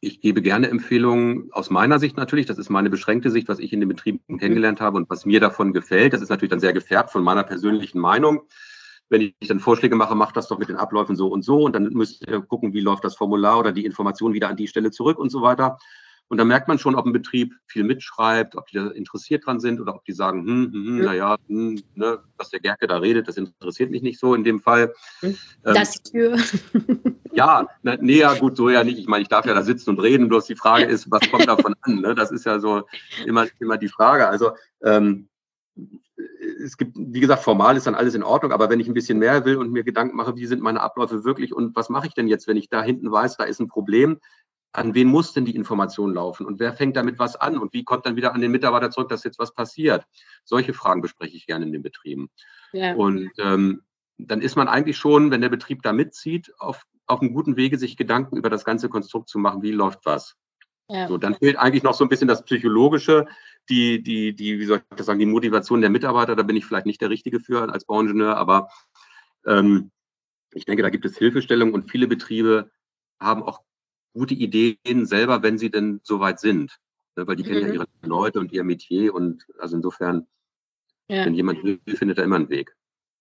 ich 0.00 0.20
gebe 0.20 0.42
gerne 0.42 0.68
Empfehlungen 0.68 1.50
aus 1.52 1.70
meiner 1.70 1.98
Sicht 1.98 2.16
natürlich. 2.16 2.46
Das 2.46 2.58
ist 2.58 2.70
meine 2.70 2.90
beschränkte 2.90 3.30
Sicht, 3.30 3.48
was 3.48 3.58
ich 3.58 3.72
in 3.72 3.80
den 3.80 3.88
Betrieben 3.88 4.38
kennengelernt 4.38 4.80
habe 4.80 4.96
und 4.96 5.10
was 5.10 5.26
mir 5.26 5.40
davon 5.40 5.72
gefällt. 5.72 6.12
Das 6.12 6.22
ist 6.22 6.28
natürlich 6.28 6.50
dann 6.50 6.60
sehr 6.60 6.72
gefärbt 6.72 7.10
von 7.10 7.22
meiner 7.22 7.44
persönlichen 7.44 7.98
Meinung. 7.98 8.42
Wenn 9.08 9.20
ich 9.20 9.48
dann 9.48 9.60
Vorschläge 9.60 9.96
mache, 9.96 10.14
macht 10.14 10.36
das 10.36 10.48
doch 10.48 10.58
mit 10.58 10.68
den 10.68 10.76
Abläufen 10.76 11.16
so 11.16 11.28
und 11.28 11.42
so 11.42 11.64
und 11.64 11.74
dann 11.74 11.92
müsst 11.92 12.26
ihr 12.26 12.40
gucken, 12.40 12.72
wie 12.72 12.80
läuft 12.80 13.04
das 13.04 13.16
Formular 13.16 13.58
oder 13.58 13.72
die 13.72 13.84
Information 13.84 14.32
wieder 14.32 14.48
an 14.48 14.56
die 14.56 14.68
Stelle 14.68 14.90
zurück 14.90 15.18
und 15.18 15.30
so 15.30 15.42
weiter. 15.42 15.78
Und 16.32 16.38
da 16.38 16.46
merkt 16.46 16.66
man 16.66 16.78
schon, 16.78 16.94
ob 16.94 17.04
ein 17.04 17.12
Betrieb 17.12 17.52
viel 17.66 17.84
mitschreibt, 17.84 18.56
ob 18.56 18.66
die 18.68 18.76
da 18.76 18.86
interessiert 18.86 19.44
dran 19.44 19.60
sind 19.60 19.82
oder 19.82 19.94
ob 19.94 20.02
die 20.06 20.14
sagen, 20.14 20.46
hm, 20.46 20.72
hm, 20.72 20.86
hm 20.86 21.04
naja, 21.04 21.36
hm, 21.46 21.82
ne, 21.94 22.20
was 22.38 22.48
der 22.48 22.60
Gerke 22.60 22.86
da 22.86 22.96
redet, 22.96 23.28
das 23.28 23.36
interessiert 23.36 23.90
mich 23.90 24.00
nicht 24.00 24.18
so 24.18 24.34
in 24.34 24.42
dem 24.42 24.58
Fall. 24.58 24.94
Hm. 25.20 25.36
Das 25.62 26.00
ähm, 26.14 26.40
Ja, 27.34 27.68
na, 27.82 27.98
nee, 28.00 28.20
ja, 28.20 28.32
gut, 28.32 28.56
so 28.56 28.70
ja 28.70 28.82
nicht. 28.82 28.98
Ich 28.98 29.08
meine, 29.08 29.20
ich 29.20 29.28
darf 29.28 29.44
ja 29.44 29.52
da 29.52 29.60
sitzen 29.60 29.90
und 29.90 30.00
reden, 30.00 30.28
bloß 30.28 30.46
die 30.46 30.56
Frage 30.56 30.86
ist, 30.86 31.10
was 31.10 31.30
kommt 31.30 31.48
davon 31.48 31.74
an? 31.82 31.96
Ne? 31.96 32.14
Das 32.14 32.30
ist 32.30 32.46
ja 32.46 32.60
so 32.60 32.84
immer, 33.26 33.46
immer 33.60 33.76
die 33.76 33.88
Frage. 33.88 34.26
Also 34.26 34.52
ähm, 34.82 35.28
es 36.64 36.78
gibt, 36.78 36.96
wie 36.96 37.20
gesagt, 37.20 37.42
formal 37.42 37.76
ist 37.76 37.86
dann 37.86 37.94
alles 37.94 38.14
in 38.14 38.22
Ordnung, 38.22 38.52
aber 38.52 38.70
wenn 38.70 38.80
ich 38.80 38.88
ein 38.88 38.94
bisschen 38.94 39.18
mehr 39.18 39.44
will 39.44 39.56
und 39.56 39.70
mir 39.70 39.84
Gedanken 39.84 40.16
mache, 40.16 40.36
wie 40.36 40.46
sind 40.46 40.62
meine 40.62 40.80
Abläufe 40.80 41.24
wirklich 41.24 41.52
und 41.52 41.76
was 41.76 41.90
mache 41.90 42.06
ich 42.06 42.14
denn 42.14 42.26
jetzt, 42.26 42.46
wenn 42.48 42.56
ich 42.56 42.70
da 42.70 42.82
hinten 42.82 43.12
weiß, 43.12 43.36
da 43.36 43.44
ist 43.44 43.60
ein 43.60 43.68
Problem, 43.68 44.18
an 44.72 44.94
wen 44.94 45.08
muss 45.08 45.32
denn 45.32 45.44
die 45.44 45.54
Information 45.54 46.14
laufen 46.14 46.46
und 46.46 46.58
wer 46.58 46.72
fängt 46.72 46.96
damit 46.96 47.18
was 47.18 47.36
an 47.36 47.58
und 47.58 47.72
wie 47.74 47.84
kommt 47.84 48.06
dann 48.06 48.16
wieder 48.16 48.34
an 48.34 48.40
den 48.40 48.50
Mitarbeiter 48.50 48.90
zurück, 48.90 49.08
dass 49.10 49.24
jetzt 49.24 49.38
was 49.38 49.52
passiert? 49.52 50.06
Solche 50.44 50.72
Fragen 50.72 51.02
bespreche 51.02 51.36
ich 51.36 51.46
gerne 51.46 51.66
in 51.66 51.72
den 51.72 51.82
Betrieben. 51.82 52.30
Ja. 52.72 52.94
Und 52.94 53.30
ähm, 53.38 53.82
dann 54.16 54.40
ist 54.40 54.56
man 54.56 54.68
eigentlich 54.68 54.96
schon, 54.96 55.30
wenn 55.30 55.42
der 55.42 55.50
Betrieb 55.50 55.82
da 55.82 55.92
mitzieht, 55.92 56.52
auf, 56.58 56.84
auf 57.06 57.20
einem 57.20 57.34
guten 57.34 57.56
Wege, 57.56 57.78
sich 57.78 57.96
Gedanken 57.96 58.36
über 58.36 58.50
das 58.50 58.64
ganze 58.64 58.88
Konstrukt 58.88 59.28
zu 59.28 59.38
machen, 59.38 59.62
wie 59.62 59.72
läuft 59.72 60.06
was. 60.06 60.36
Ja. 60.88 61.08
So, 61.08 61.18
dann 61.18 61.34
fehlt 61.34 61.56
eigentlich 61.56 61.82
noch 61.82 61.94
so 61.94 62.04
ein 62.04 62.08
bisschen 62.08 62.28
das 62.28 62.44
Psychologische, 62.44 63.26
die, 63.68 64.02
die, 64.02 64.34
die, 64.34 64.58
wie 64.58 64.64
soll 64.64 64.78
ich 64.78 64.96
das 64.96 65.06
sagen, 65.06 65.18
die 65.18 65.26
Motivation 65.26 65.80
der 65.80 65.90
Mitarbeiter. 65.90 66.34
Da 66.34 66.42
bin 66.42 66.56
ich 66.56 66.66
vielleicht 66.66 66.86
nicht 66.86 67.00
der 67.00 67.10
Richtige 67.10 67.40
für 67.40 67.70
als 67.72 67.84
Bauingenieur, 67.84 68.36
aber 68.36 68.68
ähm, 69.46 69.90
ich 70.52 70.64
denke, 70.64 70.82
da 70.82 70.90
gibt 70.90 71.04
es 71.04 71.16
Hilfestellung 71.16 71.72
und 71.72 71.90
viele 71.90 72.06
Betriebe 72.06 72.70
haben 73.18 73.42
auch 73.42 73.62
gute 74.12 74.34
Ideen 74.34 75.06
selber, 75.06 75.42
wenn 75.42 75.58
sie 75.58 75.70
denn 75.70 76.00
soweit 76.02 76.40
sind. 76.40 76.78
Ne, 77.16 77.26
weil 77.26 77.36
die 77.36 77.42
mhm. 77.42 77.46
kennen 77.46 77.60
ja 77.60 77.68
mhm. 77.68 77.74
ihre 77.74 77.86
Leute 78.02 78.40
und 78.40 78.52
ihr 78.52 78.64
Metier 78.64 79.14
und 79.14 79.44
also 79.58 79.76
insofern, 79.76 80.26
ja. 81.08 81.26
wenn 81.26 81.34
jemand 81.34 81.62
will, 81.62 81.80
findet 81.86 82.18
er 82.18 82.24
immer 82.24 82.36
einen 82.36 82.48
Weg. 82.48 82.74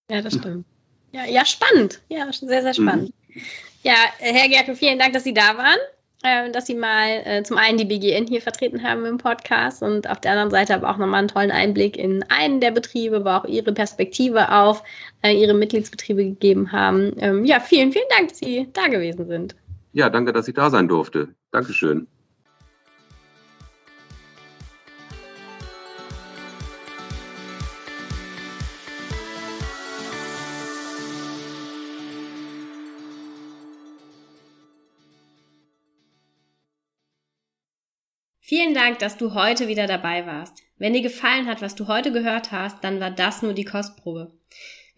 Ja, 0.10 0.21
das 0.21 0.36
stimmt. 0.36 0.65
Ja, 1.12 1.25
ja, 1.25 1.45
spannend. 1.45 2.01
Ja, 2.10 2.32
sehr, 2.32 2.62
sehr 2.62 2.73
spannend. 2.73 3.13
Mhm. 3.27 3.41
Ja, 3.84 3.95
Herr 4.19 4.47
Gerke, 4.47 4.75
vielen 4.75 4.99
Dank, 4.99 5.13
dass 5.13 5.23
Sie 5.23 5.34
da 5.34 5.58
waren, 5.58 5.77
äh, 6.23 6.51
dass 6.51 6.67
Sie 6.67 6.75
mal 6.75 7.21
äh, 7.25 7.43
zum 7.43 7.58
einen 7.58 7.77
die 7.77 7.86
BGN 7.86 8.27
hier 8.27 8.41
vertreten 8.41 8.84
haben 8.84 9.06
im 9.06 9.17
Podcast 9.17 9.82
und 9.82 10.10
auf 10.10 10.21
der 10.21 10.32
anderen 10.32 10.51
Seite 10.51 10.75
aber 10.75 10.89
auch 10.89 10.97
nochmal 10.97 11.19
einen 11.19 11.27
tollen 11.27 11.51
Einblick 11.51 11.97
in 11.97 12.23
einen 12.30 12.62
der 12.62 12.71
Betriebe, 12.71 13.17
aber 13.17 13.41
auch 13.41 13.45
Ihre 13.45 13.73
Perspektive 13.73 14.51
auf 14.54 14.84
äh, 15.21 15.34
Ihre 15.34 15.54
Mitgliedsbetriebe 15.54 16.23
gegeben 16.23 16.71
haben. 16.71 17.13
Ähm, 17.17 17.43
ja, 17.43 17.60
vielen, 17.60 17.91
vielen 17.91 18.08
Dank, 18.15 18.30
dass 18.30 18.39
Sie 18.39 18.67
da 18.71 18.88
gewesen 18.88 19.27
sind. 19.27 19.56
Ja, 19.93 20.10
danke, 20.10 20.32
dass 20.32 20.47
ich 20.47 20.54
da 20.54 20.69
sein 20.69 20.88
durfte. 20.88 21.36
Dankeschön. 21.51 22.08
Vielen 38.39 38.73
Dank, 38.73 38.99
dass 38.99 39.17
du 39.17 39.34
heute 39.34 39.69
wieder 39.69 39.88
dabei 39.88 40.25
warst. 40.25 40.62
Wenn 40.77 40.93
dir 40.93 41.01
gefallen 41.01 41.47
hat, 41.47 41.62
was 41.62 41.75
du 41.75 41.88
heute 41.88 42.12
gehört 42.12 42.51
hast, 42.51 42.84
dann 42.84 42.99
war 42.99 43.12
das 43.12 43.41
nur 43.41 43.54
die 43.54 43.63
Kostprobe. 43.63 44.34